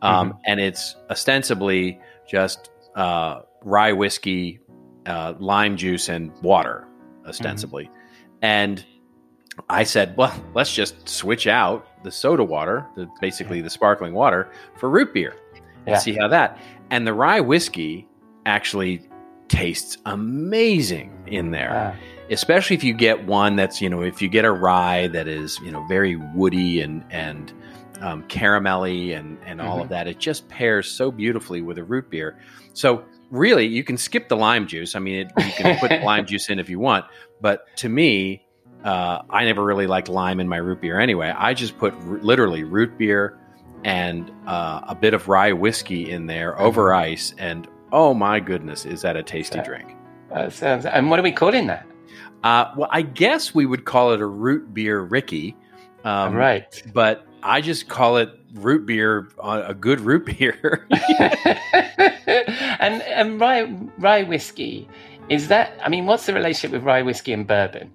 [0.00, 4.60] um, and it's ostensibly just uh, rye whiskey,
[5.06, 6.86] uh, lime juice, and water,
[7.26, 7.90] ostensibly.
[8.40, 8.84] And
[9.68, 14.50] I said, well, let's just switch out the soda water, the, basically the sparkling water,
[14.76, 15.34] for root beer
[15.86, 15.98] and Yeah.
[15.98, 16.58] see how that.
[16.90, 18.08] And the rye whiskey
[18.46, 19.08] actually
[19.48, 21.70] tastes amazing in there,
[22.30, 25.58] especially if you get one that's you know if you get a rye that is
[25.60, 27.52] you know very woody and and
[28.00, 30.08] um, caramelly and and all of that.
[30.08, 32.38] It just pairs so beautifully with a root beer.
[32.72, 34.94] So really, you can skip the lime juice.
[34.94, 37.04] I mean, it, you can put lime juice in if you want,
[37.40, 38.46] but to me.
[38.84, 41.28] Uh, I never really liked lime in my root beer anyway.
[41.28, 43.38] I just put r- literally root beer
[43.84, 48.84] and uh, a bit of rye whiskey in there over ice, and oh my goodness,
[48.84, 49.64] is that a tasty Yeah.
[49.64, 49.94] drink?
[50.34, 50.84] That sounds.
[50.84, 51.86] And what are we calling that?
[52.42, 55.54] Uh, well, I guess we would call it a root beer Rickey,
[56.02, 56.82] um, right.
[56.92, 60.86] But I just call it root beer, uh, a good root beer.
[62.80, 63.62] and and rye
[63.98, 64.88] rye whiskey
[65.28, 65.72] is that?
[65.84, 67.90] I mean, what's the relationship with rye whiskey and bourbon?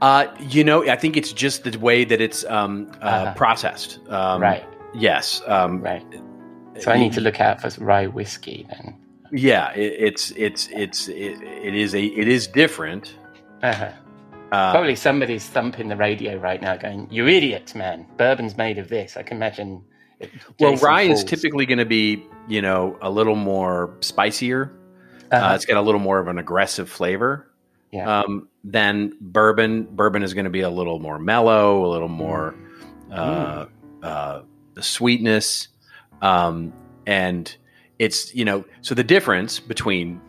[0.00, 3.34] uh, you know, I think it's just the way that it's um, uh, Uh-huh.
[3.34, 4.00] processed.
[4.08, 4.64] Um, right.
[4.94, 5.40] Yes.
[5.46, 6.04] Um, Right.
[6.80, 8.96] So I need to look out for rye whiskey then.
[9.30, 13.14] Yeah, it, it's it's it's it, it is a it is different.
[13.62, 13.90] Uh-huh.
[14.52, 18.06] Uh, Probably somebody's thumping the radio right now, going, "You idiot, man!
[18.18, 19.82] Bourbon's made of this." I can imagine.
[20.20, 20.30] it-
[20.60, 24.70] well, rye is typically going to be you know a little more spicier.
[25.32, 25.54] Uh, Uh-huh.
[25.54, 27.48] it's got a little more of an aggressive flavor.
[27.90, 28.20] Yeah.
[28.20, 32.54] Um, then bourbon, bourbon is going to be a little more mellow, a little more
[33.10, 33.66] uh,
[34.02, 34.42] uh,
[34.80, 35.68] sweetness,
[36.20, 36.72] um,
[37.06, 37.54] and
[37.98, 40.20] it's you know so the difference between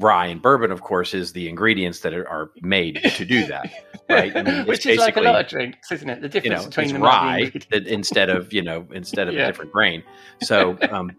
[0.00, 3.70] rye and bourbon, of course, is the ingredients that are, made to do that.
[4.10, 6.20] Right, I mean, which is like a lot of drinks, isn't it?
[6.20, 9.44] The you difference know, between the rye instead of you know instead of Yeah.
[9.44, 10.02] a different grain.
[10.42, 11.12] So, um,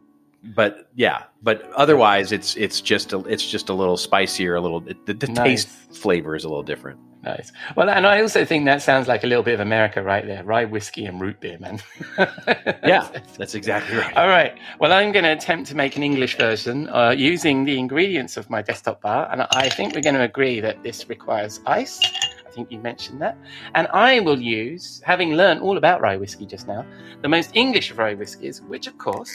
[0.43, 4.79] but yeah, but otherwise, it's it's just a, it's just a little spicier, a little
[4.79, 5.65] the, the Nice.
[5.65, 6.99] taste flavor is a little different.
[7.23, 7.51] Nice.
[7.75, 10.43] Well, and I also think that sounds like a little bit of America right there.
[10.43, 11.79] Rye whiskey and root beer, man.
[12.83, 14.17] Yeah, that's exactly right.
[14.17, 14.57] All right.
[14.79, 18.49] Well, I'm going to attempt to make an English version uh, using the ingredients of
[18.49, 21.99] my desktop bar, and I think we're going to agree that this requires ice.
[22.45, 23.37] I think you mentioned that,
[23.75, 26.83] and I will use, having learned all about rye whiskey just now,
[27.21, 29.29] the most English of rye whiskies, which of course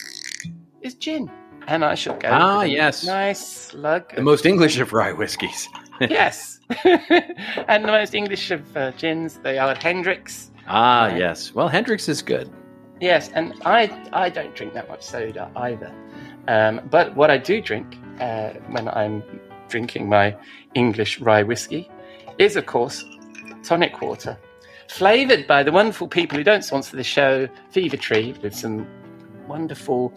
[0.87, 1.31] is gin.
[1.69, 2.29] And I shall go.
[2.31, 3.05] Ah, yes.
[3.05, 4.15] Nice slug.
[4.15, 5.69] The most English of rye whiskies.
[6.01, 6.61] yes.
[6.85, 10.53] and the most English of uh, gins, they are Hendrick's.
[10.69, 11.19] Ah, Right.
[11.19, 11.53] yes.
[11.55, 12.49] Well, Hendrick's is good.
[13.01, 15.93] Yes, and I I don't drink that much soda either.
[16.49, 19.23] Um, but what I do drink uh, when I'm
[19.69, 20.35] drinking my
[20.75, 21.91] English rye whiskey
[22.39, 23.05] is, of course,
[23.65, 24.39] tonic water,
[24.89, 28.87] flavoured by the wonderful people who don't sponsor the show, Fever Tree, with some
[29.47, 30.13] wonderful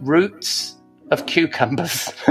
[0.00, 0.76] roots
[1.10, 2.12] of cucumbers.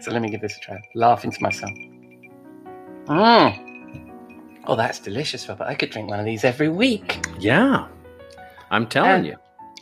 [0.00, 0.80] so let me give this a try.
[0.94, 1.72] Laughing to myself.
[3.06, 3.66] Mmm.
[4.66, 5.64] Oh, that's delicious, Robert.
[5.64, 7.24] I could drink one of these every week.
[7.38, 7.88] Yeah.
[8.70, 9.36] I'm telling And- you.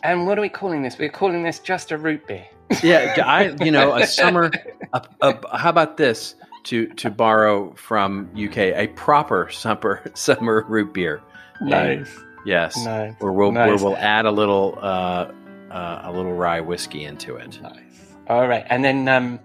[0.04, 0.96] And what are we calling this?
[0.96, 2.46] We're calling this just a root beer.
[2.84, 4.50] Yeah, I you know, a summer
[4.92, 6.34] a, a, how about this
[6.64, 11.20] to to borrow from UK a proper summer summer root beer.
[11.62, 12.14] Nice.
[12.46, 12.76] Yes.
[12.84, 13.14] Nice.
[13.18, 13.68] Where we'll Nice.
[13.68, 15.32] where we'll add a little uh,
[15.70, 17.60] uh, a little rye whiskey into it.
[17.60, 18.14] Nice.
[18.28, 18.64] All right.
[18.68, 19.40] And then um,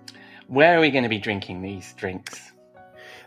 [0.48, 2.53] where are we going to be drinking these drinks?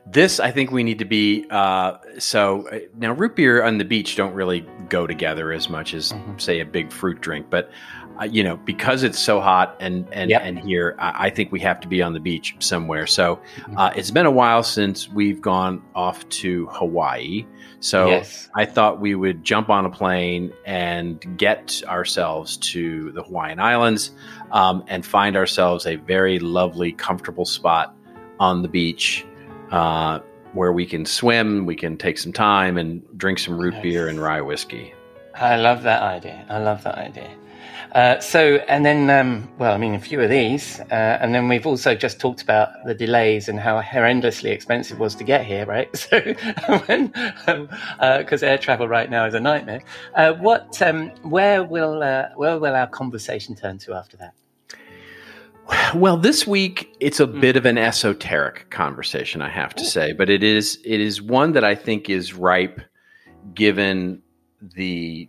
[0.09, 1.47] This, I think, we need to be.
[1.51, 5.95] Uh, so uh, now, root beer on the beach don't really go together as much
[5.95, 6.41] as, Mhm.
[6.41, 7.47] say, a big fruit drink.
[7.51, 7.71] But
[8.19, 10.43] uh, you know, because it's so hot and and Yep.
[10.45, 13.07] and here, I, I think we have to be on the beach somewhere.
[13.07, 13.75] So Mhm.
[13.77, 17.45] uh, it's been a while since we've gone off to Hawaii.
[17.81, 18.49] So yes.
[18.55, 24.13] I thought we would jump on a plane and get ourselves to the Hawaiian Islands
[24.51, 27.95] um, and find ourselves a very lovely, comfortable spot
[28.41, 29.27] on the beach
[29.71, 30.21] uh,
[30.53, 33.83] where we can swim, we can take some time and drink some root Nice.
[33.83, 34.95] beer and rye whiskey.
[35.35, 36.47] I love that idea.
[36.49, 37.31] I love that idea.
[37.93, 41.49] Uh, so, and then, um, well, I mean, a few of these, uh, and then
[41.49, 45.45] we've also just talked about the delays and how horrendously expensive it was to get
[45.45, 45.89] here, right?
[45.97, 46.21] So,
[46.87, 47.13] when
[48.21, 49.83] because air travel right now is a nightmare.
[50.15, 54.35] Uh, what, um, where will, uh, where will our conversation turn to after that?
[55.95, 57.41] Well, this week it's a Mm.
[57.41, 61.53] bit of an esoteric conversation, I have to say, but it is it is one
[61.53, 62.81] that I think is ripe
[63.55, 64.23] given
[64.61, 65.29] the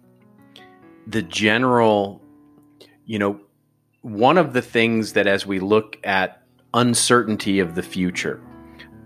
[1.08, 2.22] the general
[3.06, 3.40] you know
[4.02, 6.42] one of the things that as we look at
[6.74, 8.42] uncertainty of the future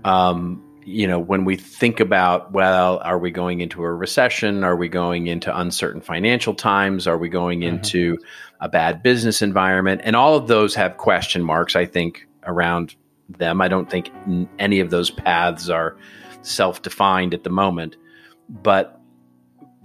[0.05, 4.63] um you know when we think about well are we going into a recession?
[4.63, 7.07] Are we going into uncertain financial times?
[7.07, 7.67] Are we going Mhm.
[7.67, 8.17] into
[8.59, 10.01] a bad business environment?
[10.03, 12.95] And all of those have question marks i think around
[13.29, 13.61] them.
[13.61, 15.95] I don't think n- any of those paths are
[16.41, 17.95] self-defined at the moment.
[18.49, 18.97] But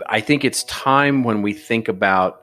[0.09, 2.43] i think it's time when we think about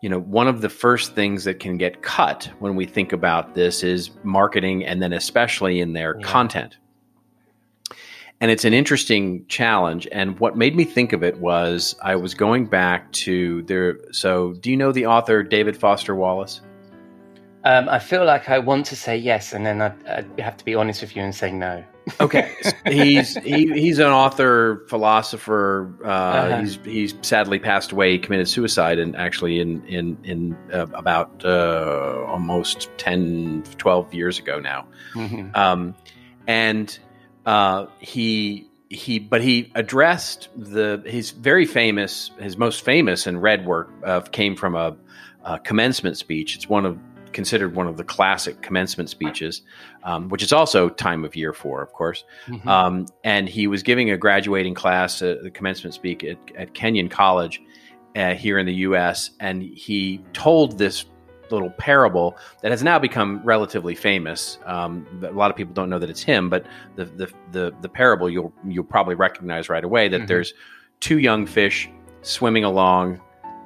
[0.00, 3.54] you know one of the first things that can get cut when we think about
[3.54, 6.26] this is marketing and then especially in their Yeah.
[6.26, 6.78] content
[8.40, 12.34] and it's an interesting challenge and what made me think of it was i was
[12.34, 16.60] going back to there so do you know the author david foster wallace
[17.64, 20.64] Um, I feel like I want to say yes, and then I, I have to
[20.64, 21.82] be honest with you and say no.
[22.20, 22.52] okay
[22.86, 26.60] he's he, he's an author philosopher uh, Uh-huh.
[26.60, 31.44] he's he's sadly passed away he committed suicide and actually in in in uh, about
[31.44, 35.54] uh, almost 10 12 years ago now Mhm.
[35.56, 35.94] um,
[36.46, 36.98] and
[37.48, 43.64] uh, he he but he addressed the his very famous his most famous and read
[43.64, 44.94] work uh, came from a,
[45.44, 46.54] a commencement speech.
[46.56, 46.98] It's one of
[47.32, 49.62] considered one of the classic commencement speeches,
[50.02, 52.24] um, which is also time of year for, of course.
[52.48, 52.66] Mhm.
[52.66, 57.08] Um, and he was giving a graduating class, uh, the commencement speak at, at Kenyon
[57.08, 57.62] College
[58.14, 59.30] uh, here in the U.S.
[59.40, 61.06] And he told this
[61.50, 64.58] little parable that has now become relatively famous.
[64.66, 67.88] Um, a lot of people don't know that it's him, but the the the, the
[67.88, 70.26] parable you'll you'll probably recognize right away that Mhm.
[70.28, 70.54] there's
[71.00, 71.88] two young fish
[72.22, 73.20] swimming along.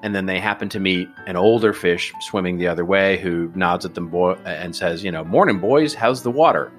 [0.05, 3.85] And then they happen to meet an older fish swimming the other way who nods
[3.85, 6.73] at them boy- and says, You know, morning, boys, how's the water?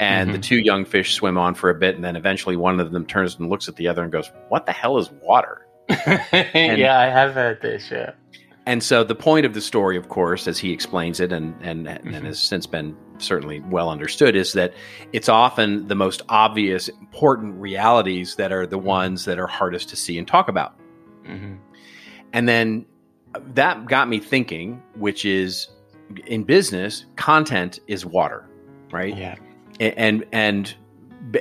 [0.00, 0.42] And the Mhm.
[0.42, 1.94] two young fish swim on for a bit.
[1.94, 4.66] And then eventually one of them turns and looks at the other and goes, What
[4.66, 5.64] the hell is water?
[5.88, 7.90] yeah, I have heard this.
[7.92, 8.10] Yeah.
[8.68, 11.88] And so the point of the story, of course, as he explains it, and and,
[11.88, 12.22] and Mhm.
[12.24, 14.74] has since been certainly well understood, is that
[15.14, 19.96] it's often the most obvious, important realities that are the ones that are hardest to
[19.96, 20.74] see and talk about.
[21.26, 21.54] hmm
[22.34, 22.84] And then
[23.54, 25.68] that got me thinking, which is
[26.26, 28.44] in business, content is water,
[28.92, 29.16] right?
[29.16, 29.36] Yeah.
[29.80, 30.74] and and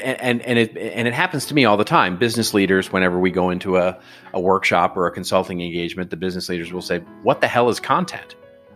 [0.01, 2.17] and and it and it happens to me all the time.
[2.17, 3.97] Business leaders, whenever we go into a,
[4.33, 7.79] a workshop or a consulting engagement, the business leaders will say, "What the hell is
[7.79, 8.35] content?"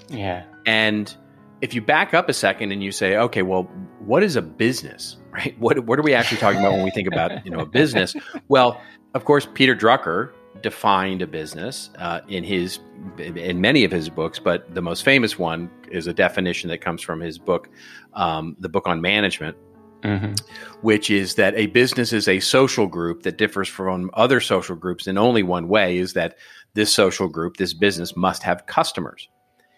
[0.10, 0.43] Yeah.
[0.66, 1.14] And
[1.62, 3.64] if you back up a second and you say, "Okay, well,
[3.99, 5.58] what is a business?" Right?
[5.60, 8.14] What what are we actually talking about when we think about you know a business?
[8.49, 8.82] Well,
[9.14, 12.80] of course, Peter Drucker defined a business uh, in his
[13.18, 17.02] in many of his books, but the most famous one is a definition that comes
[17.02, 17.70] from his book,
[18.14, 19.56] um, the book on management
[20.04, 20.34] hmm
[20.82, 25.06] which is that a business is a social group that differs from other social groups
[25.06, 26.36] in only one way is that
[26.74, 29.30] this social group, this business must have customers.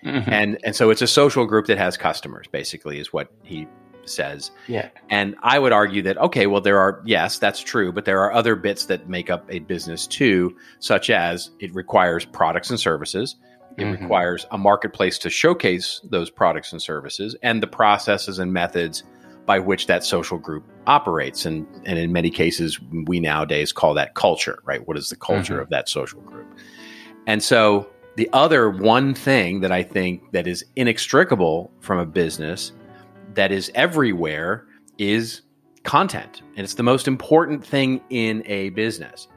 [0.01, 3.67] hmm And and so it's a social group that has customers basically is what he
[4.05, 4.51] says.
[4.67, 4.89] Yeah.
[5.09, 8.31] And I would argue that okay, well there are yes, that's true, but there are
[8.33, 13.35] other bits that make up a business too, such as it requires products and services.
[13.77, 14.01] It Mhm.
[14.01, 19.03] requires a marketplace to showcase those products and services and the processes and methods
[19.45, 21.45] by which that social group operates.
[21.45, 24.85] And, and in many cases, we nowadays call that culture, right?
[24.87, 25.61] What is the culture Mhm.
[25.63, 26.47] of that social group?
[27.27, 32.71] And so the other one thing that I think that is inextricable from a business
[33.33, 34.65] that is everywhere
[34.97, 35.41] is
[35.83, 36.41] content.
[36.55, 39.27] And it's the most important thing in a business.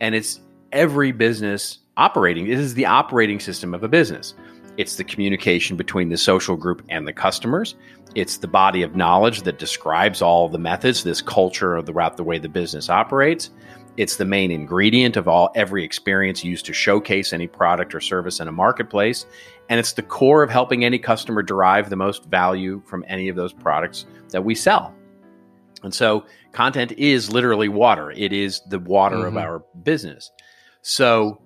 [0.00, 0.40] And it's
[0.72, 2.46] every business operating.
[2.46, 4.34] It is the operating system of a business.
[4.76, 7.74] It's the communication between the social group and the customers.
[8.14, 12.16] It's the body of knowledge that describes all the methods, this culture of the route,
[12.16, 13.50] the way the business operates.
[13.96, 18.40] It's the main ingredient of all every experience used to showcase any product or service
[18.40, 19.26] in a marketplace.
[19.68, 23.36] And it's the core of helping any customer derive the most value from any of
[23.36, 24.94] those products that we sell.
[25.82, 28.10] And so content is literally water.
[28.10, 29.42] It is the water of Mhm.
[29.42, 30.30] our business.
[30.82, 31.40] So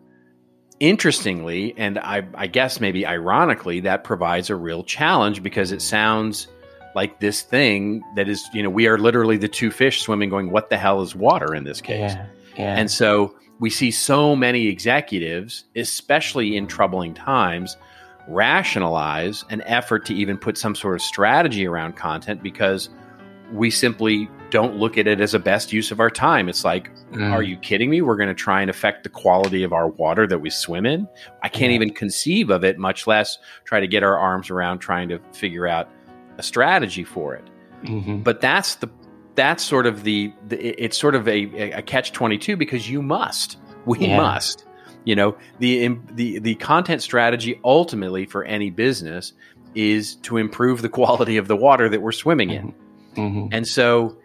[0.80, 6.48] interestingly, and I, I guess maybe ironically, that provides a real challenge because it sounds
[6.94, 10.50] like this thing that is, you know, we are literally the two fish swimming going,
[10.50, 12.12] what the hell is water in this case?
[12.12, 12.26] Yeah.
[12.56, 12.76] Yeah.
[12.76, 17.76] And so we see so many executives, especially in troubling times,
[18.26, 22.88] rationalize an effort to even put some sort of strategy around content because
[23.52, 26.48] we simply don't look at it as a best use of our time.
[26.48, 27.32] It's like, Mm.
[27.32, 28.02] are you kidding me?
[28.02, 31.08] We're going to try and affect the quality of our water that we swim in.
[31.42, 35.08] I can't even conceive of it, much less try to get our arms around trying
[35.08, 35.88] to figure out
[36.38, 37.44] a strategy for it
[37.84, 38.22] Mhm.
[38.24, 38.88] but that's the
[39.36, 43.58] that's sort of the, the it's sort of a, a catch 22 because you must
[43.86, 44.16] we Yeah.
[44.16, 44.64] must
[45.04, 49.32] you know the the the content strategy ultimately for any business
[49.74, 52.74] is to improve the quality of the water that we're swimming in
[53.16, 53.48] Mhm.
[53.52, 54.16] and so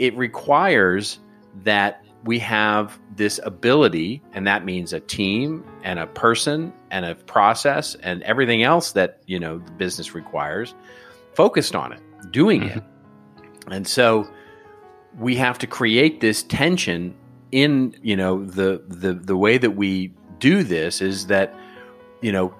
[0.00, 1.18] it requires
[1.62, 7.14] that we have this ability, and that means a team and a person and a
[7.14, 10.74] process and everything else that you know the business requires,
[11.34, 12.78] focused on it, doing it.
[12.78, 13.72] Mm-hmm.
[13.72, 14.26] And so
[15.18, 17.14] we have to create this tension
[17.52, 21.54] in you know the the the way that we do this is that
[22.22, 22.54] you know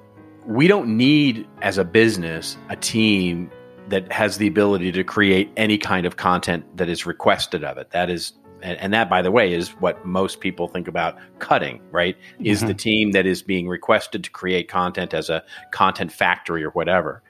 [0.47, 3.51] we don't need as a business a team
[3.91, 7.91] that has the ability to create any kind of content that is requested of it.
[7.91, 8.33] That is,
[8.63, 11.81] and, and that, by the way, is what most people think about cutting.
[11.91, 12.17] Right?
[12.41, 12.69] Is mm-hmm.
[12.69, 17.23] the team that is being requested to create content as a content factory or whatever.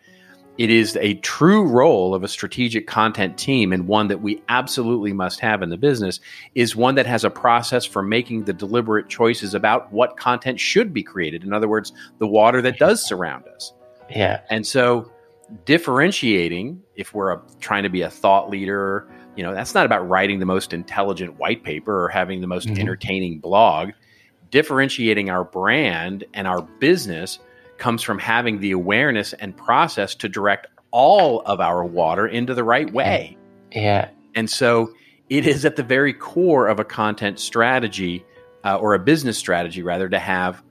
[0.58, 5.14] It is a true role of a strategic content team, and one that we absolutely
[5.14, 6.20] must have in the business
[6.54, 10.92] is one that has a process for making the deliberate choices about what content should
[10.92, 11.44] be created.
[11.44, 13.72] In other words, the water that does surround us.
[14.10, 14.42] Yeah.
[14.50, 15.10] And so
[15.64, 20.08] differentiating, if we're a, trying to be a thought leader, you know, that's not about
[20.08, 22.78] writing the most intelligent white paper or having the most Mhm.
[22.78, 23.90] entertaining blog.
[24.50, 27.38] Differentiating our brand and our business
[27.78, 32.64] comes from having the awareness and process to direct all of our water into the
[32.64, 33.36] right way.
[33.72, 34.08] Yeah.
[34.34, 34.90] And so
[35.28, 38.24] it is at the very core of a content strategy
[38.64, 40.62] uh, or a business strategy, rather, to have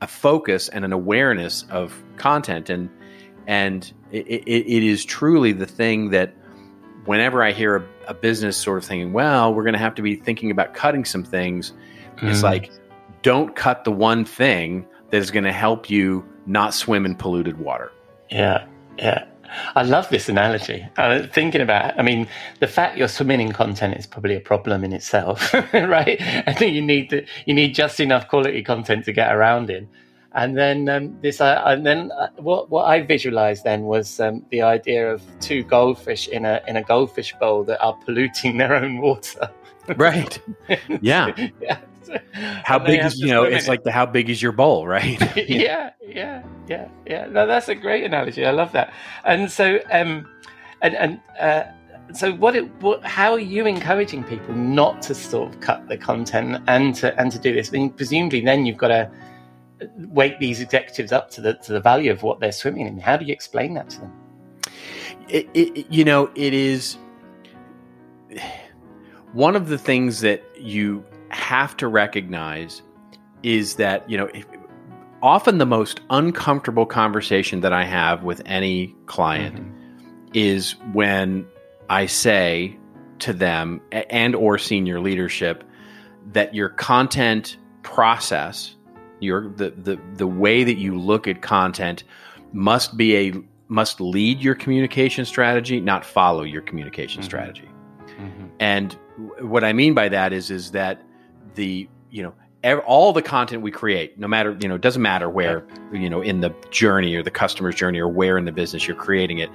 [0.00, 2.68] a focus and an awareness of content.
[2.68, 2.90] And
[3.48, 6.34] and it, it, it is truly the thing that
[7.06, 10.02] whenever I hear a, a business sort of thinking, well, we're going to have to
[10.02, 11.72] be thinking about cutting some things,
[12.18, 12.42] it's Mm.
[12.42, 12.70] like,
[13.22, 17.58] don't cut the one thing that is going to help you not swim in polluted
[17.58, 17.90] water.
[18.30, 18.66] Yeah,
[18.98, 19.24] yeah.
[19.74, 20.86] I love this analogy.
[20.98, 22.28] Uh, thinking about, I mean,
[22.60, 26.20] the fact you're swimming in content is probably a problem in itself, right?
[26.46, 29.88] I think you need the, you need just enough quality content to get around in,
[30.32, 34.44] and then um, this, uh, and then uh, what what I visualized then was um,
[34.50, 38.74] the idea of two goldfish in a in a goldfish bowl that are polluting their
[38.74, 39.50] own water.
[39.96, 40.38] Right.
[41.00, 41.32] Yeah.
[41.62, 41.78] yeah.
[42.62, 43.44] How big is you know?
[43.44, 45.18] It's like the how big is your bowl, right?
[45.48, 47.26] yeah, yeah, yeah, yeah.
[47.26, 48.44] No, that's a great analogy.
[48.44, 48.92] I love that.
[49.24, 50.28] And so, um,
[50.82, 51.64] and and uh,
[52.12, 53.04] so, what, it, what?
[53.04, 57.30] How are you encouraging people not to sort of cut the content and to and
[57.32, 57.70] to do this?
[57.70, 59.10] I mean, presumably, then you've got to
[59.96, 62.98] wake these executives up to the to the value of what they're swimming in.
[62.98, 64.12] How do you explain that to them?
[65.28, 66.96] it, it, you know, it is
[69.32, 72.82] one of the things that you have to recognize
[73.42, 74.28] is that, you know,
[75.22, 80.28] often the most uncomfortable conversation that I have with any client mm-hmm.
[80.32, 81.46] is when
[81.88, 82.76] I say,
[83.20, 85.64] to them and or senior leadership
[86.32, 88.76] that your content process,
[89.20, 92.04] your the the the way that you look at content
[92.52, 93.32] must be a
[93.68, 97.26] must lead your communication strategy, not follow your communication mm-hmm.
[97.26, 97.68] strategy.
[98.18, 98.46] Mm-hmm.
[98.60, 101.02] And w- what I mean by that is is that
[101.54, 105.02] the you know ev- all the content we create, no matter you know, it doesn't
[105.02, 108.52] matter where you know in the journey or the customer's journey or where in the
[108.52, 109.50] business you're creating it,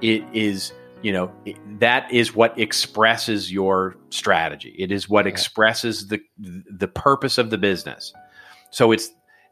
[0.00, 4.74] it is you know it, that is what expresses your strategy.
[4.78, 8.12] It is what expresses the the purpose of the business.
[8.74, 9.10] So it's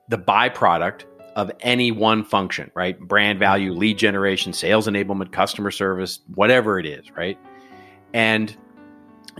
[0.09, 1.05] the byproduct
[1.37, 2.99] of any one function, right?
[2.99, 7.39] Brand value, lead generation, sales enablement, customer service, whatever it is, right?
[8.13, 8.57] And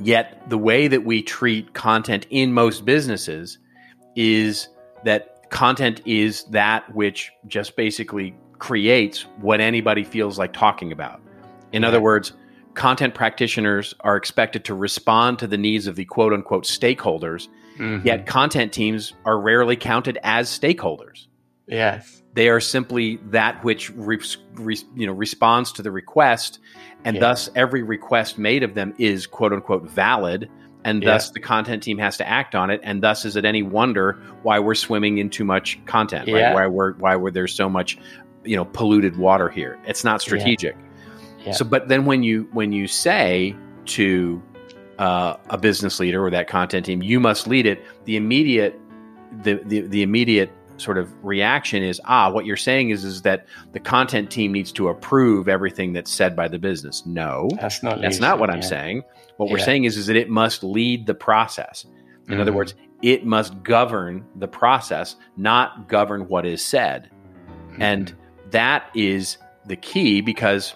[0.01, 3.59] yet the way that we treat content in most businesses
[4.15, 4.69] is
[5.03, 11.21] that content is that which just basically creates what anybody feels like talking about.
[11.73, 12.35] In other words,
[12.75, 18.05] content practitioners are expected to respond to the needs of the quote unquote stakeholders, Mhm.
[18.05, 21.27] yet content teams are rarely counted as stakeholders.
[21.67, 22.23] Yes.
[22.35, 24.19] They are simply that which re-
[24.55, 26.59] re- you know responds to the request,
[27.05, 27.21] and Yeah.
[27.21, 30.49] thus every request made of them is quote unquote valid,
[30.85, 31.11] and Yeah.
[31.13, 32.81] thus the content team has to act on it.
[32.83, 36.29] And thus, is it any wonder why we're swimming in too much content?
[36.31, 36.53] Right?
[36.55, 37.99] Why we're why we're, there's so much
[38.45, 39.79] you know polluted water here?
[39.87, 40.77] It's not strategic.
[41.45, 41.53] Yeah.
[41.53, 43.55] So, but then when you when you say
[43.87, 44.43] to
[45.03, 47.79] uh, a business leader or that content team, you must lead it.
[48.05, 48.79] The immediate
[49.43, 53.47] the, the the immediate sort of reaction is ah what you're saying is is that
[53.73, 58.01] the content team needs to approve everything that's said by the business no That's not.
[58.01, 59.03] that's not what i'm leadership, saying
[59.39, 61.87] what we're saying is is that it must lead the process
[62.29, 62.57] in other Mhm.
[62.57, 67.09] words it must govern the process not govern what is said
[67.71, 67.83] Mm-hmm.
[67.83, 68.15] and
[68.51, 70.75] that is the key because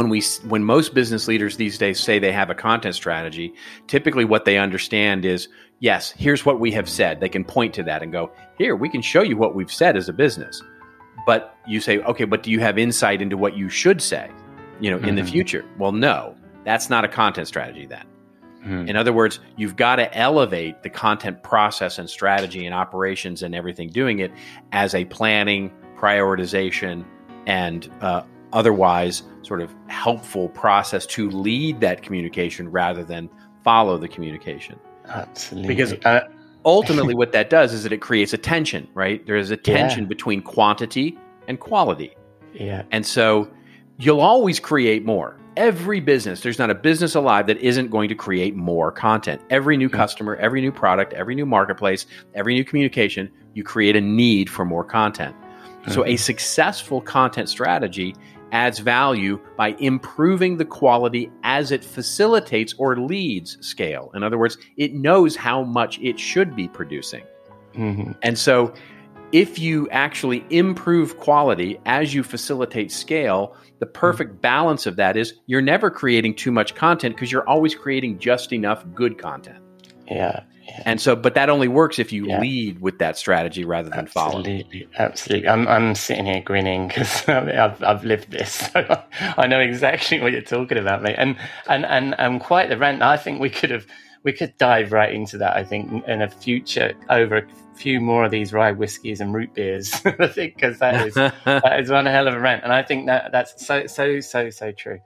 [0.00, 3.52] when we when most business leaders these days say they have a content strategy
[3.86, 5.46] typically what they understand is
[5.80, 8.88] yes here's what we have said they can point to that and go here we
[8.88, 10.62] can show you what we've said as a business
[11.26, 14.30] but you say okay but do you have insight into what you should say
[14.80, 15.28] you know in the Mhm.
[15.30, 16.34] future well no
[16.64, 18.06] that's not a content strategy then
[18.66, 18.88] Mhm.
[18.90, 23.54] in other words, you've got to elevate the content process and strategy and operations and
[23.54, 24.30] everything doing it
[24.72, 27.06] as a planning, prioritization,
[27.46, 28.20] and uh,
[28.52, 33.28] otherwise sort of helpful process to lead that communication rather than
[33.64, 34.78] follow the communication.
[35.06, 35.68] Absolutely.
[35.68, 36.28] Because uh, uh,
[36.64, 39.24] ultimately, what that does is that it creates a tension, right?
[39.26, 39.76] There is a Yeah.
[39.76, 42.12] tension between quantity and quality.
[42.52, 42.82] yeah.
[42.90, 43.48] And so
[43.98, 45.36] you'll always create more.
[45.56, 49.40] Every business, there's not a business alive that isn't going to create more content.
[49.50, 49.92] Every new mm.
[49.92, 54.64] customer, every new product, every new marketplace, every new communication, you create a need for
[54.64, 55.34] more content.
[55.88, 56.10] So mm-hmm.
[56.10, 58.14] a successful content strategy
[58.52, 64.10] adds value by improving the quality as it facilitates or leads scale.
[64.14, 67.22] In other words, it knows how much it should be producing.
[67.74, 68.16] Mhm.
[68.22, 68.72] And so,
[69.32, 75.34] if you actually improve quality as you facilitate scale, the perfect balance of that is
[75.46, 79.58] you're never creating too much content because you're always creating just enough good content.
[80.10, 80.40] Yeah.
[80.84, 82.40] And so, but that only works if you Yeah.
[82.40, 84.38] lead with that strategy rather than follow.
[84.38, 85.48] Absolutely, absolutely.
[85.48, 88.68] I'm I'm sitting here grinning because I've I've lived this.
[88.72, 89.02] So
[89.36, 91.16] I know exactly what you're talking about, mate.
[91.18, 91.36] And
[91.68, 93.02] and and and quite the rant.
[93.02, 93.86] I think we could have
[94.22, 95.56] we could dive right into that.
[95.56, 99.54] I think in a future over a few more of these rye whiskies and root
[99.54, 99.94] beers.
[100.04, 103.06] I think because that is that is one hell of a rant, and I think
[103.06, 105.00] that that's so so so so true.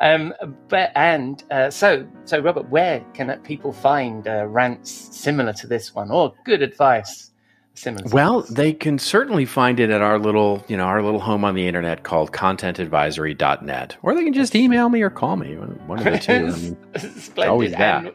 [0.00, 0.32] Um,
[0.68, 5.94] but and uh, so so Robert, where can people find uh, rants similar to this
[5.94, 7.30] one or good advice
[7.74, 8.08] similar?
[8.10, 11.54] Well, they can certainly find it at our little, you know, our little home on
[11.54, 13.96] the internet called contentadvisory.net.
[14.02, 15.54] Or they can just email me or call me.
[15.56, 16.32] One of the two.
[16.32, 16.76] I mean,
[17.20, 17.50] Splendid.
[17.50, 18.04] always that.
[18.06, 18.14] And,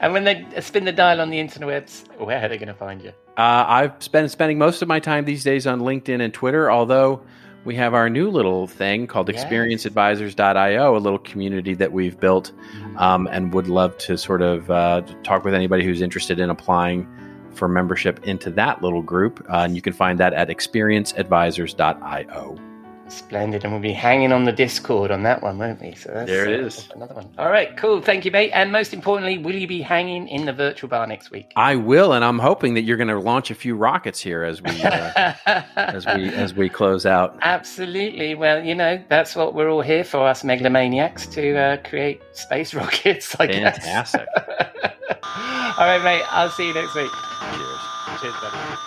[0.00, 3.02] and when they spin the dial on the interwebs, where are they going to find
[3.02, 3.10] you?
[3.36, 7.22] Uh, I've been spending most of my time these days on LinkedIn and Twitter, although
[7.64, 9.42] we have our new little thing called Yes.
[9.44, 12.52] experienceadvisors.io, a little community that we've built
[12.96, 17.06] um, and would love to sort of uh, talk with anybody who's interested in applying
[17.52, 19.44] for membership into that little group.
[19.48, 22.56] Uh, and you can find that at experienceadvisors.io.
[23.08, 23.64] Splendid.
[23.64, 25.94] And we'll be hanging on the Discord on that one, won't we?
[25.94, 26.88] So that's, There it uh, is.
[26.94, 27.28] another one.
[27.38, 28.00] All right, cool.
[28.00, 28.50] Thank you, mate.
[28.52, 31.52] And most importantly, will you be hanging in the virtual bar next week?
[31.56, 34.62] I will, and I'm hoping that you're going to launch a few rockets here as
[34.62, 35.34] we uh,
[35.76, 37.38] as we as we close out.
[37.42, 38.34] Absolutely.
[38.34, 42.74] Well, you know, that's what we're all here for, us megalomaniacs, to uh, create space
[42.80, 43.78] rockets, I guess.
[43.78, 44.26] Fantastic.
[45.22, 46.24] all right, mate.
[46.30, 47.10] I'll see you next week.
[47.52, 48.20] Cheers.
[48.20, 48.78] Cheers, buddy.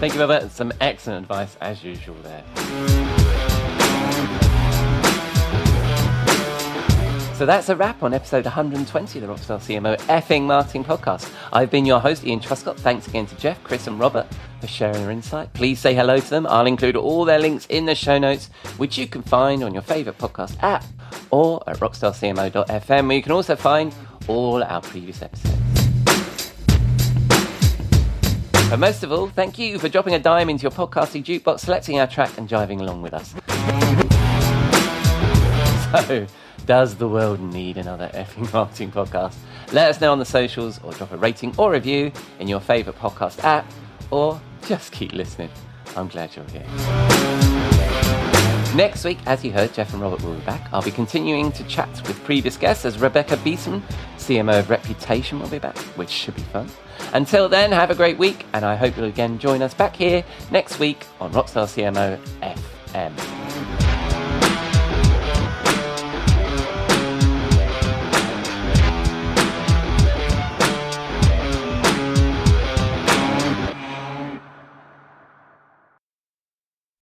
[0.00, 0.50] Thank you, Robert.
[0.52, 2.44] Some excellent advice as usual there.
[7.38, 11.32] So that's a wrap on episode 120 of the Rockstar CMO effing marketing podcast.
[11.52, 12.76] I've been your host, Ian Truscott.
[12.78, 14.26] Thanks again to Jeff, Chris, and Robert
[14.60, 15.52] for sharing their insight.
[15.52, 16.48] Please say hello to them.
[16.48, 19.82] I'll include all their links in the show notes, which you can find on your
[19.82, 20.84] favorite podcast app
[21.30, 23.94] or at rockstarcmo.fm, where you can also find
[24.26, 25.67] all our previous episodes.
[28.70, 31.98] But most of all, thank you for dropping a dime into your podcasting jukebox, selecting
[31.98, 33.34] our track, and jiving along with us.
[36.06, 36.26] So,
[36.66, 39.34] does the world need another effing marketing podcast?
[39.72, 42.98] Let us know on the socials or drop a rating or review in your favourite
[42.98, 43.64] podcast app
[44.10, 45.48] or just keep listening.
[45.96, 46.66] I'm glad you're here.
[48.76, 50.68] Next week, as you heard, Jeff and Robert will be back.
[50.74, 53.82] I'll be continuing to chat with previous guests as Rebecca Beeson,
[54.18, 56.68] CMO of Reputation, will be back, which should be fun.
[57.12, 60.24] Until then, have a great week, and I hope you'll again join us back here
[60.50, 63.38] next week on Rockstar CMO FM.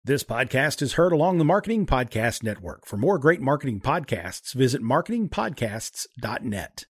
[0.07, 2.85] This podcast is heard along the Marketing Podcast Network.
[2.85, 6.84] For more great marketing podcasts, visit marketingpodcasts.net.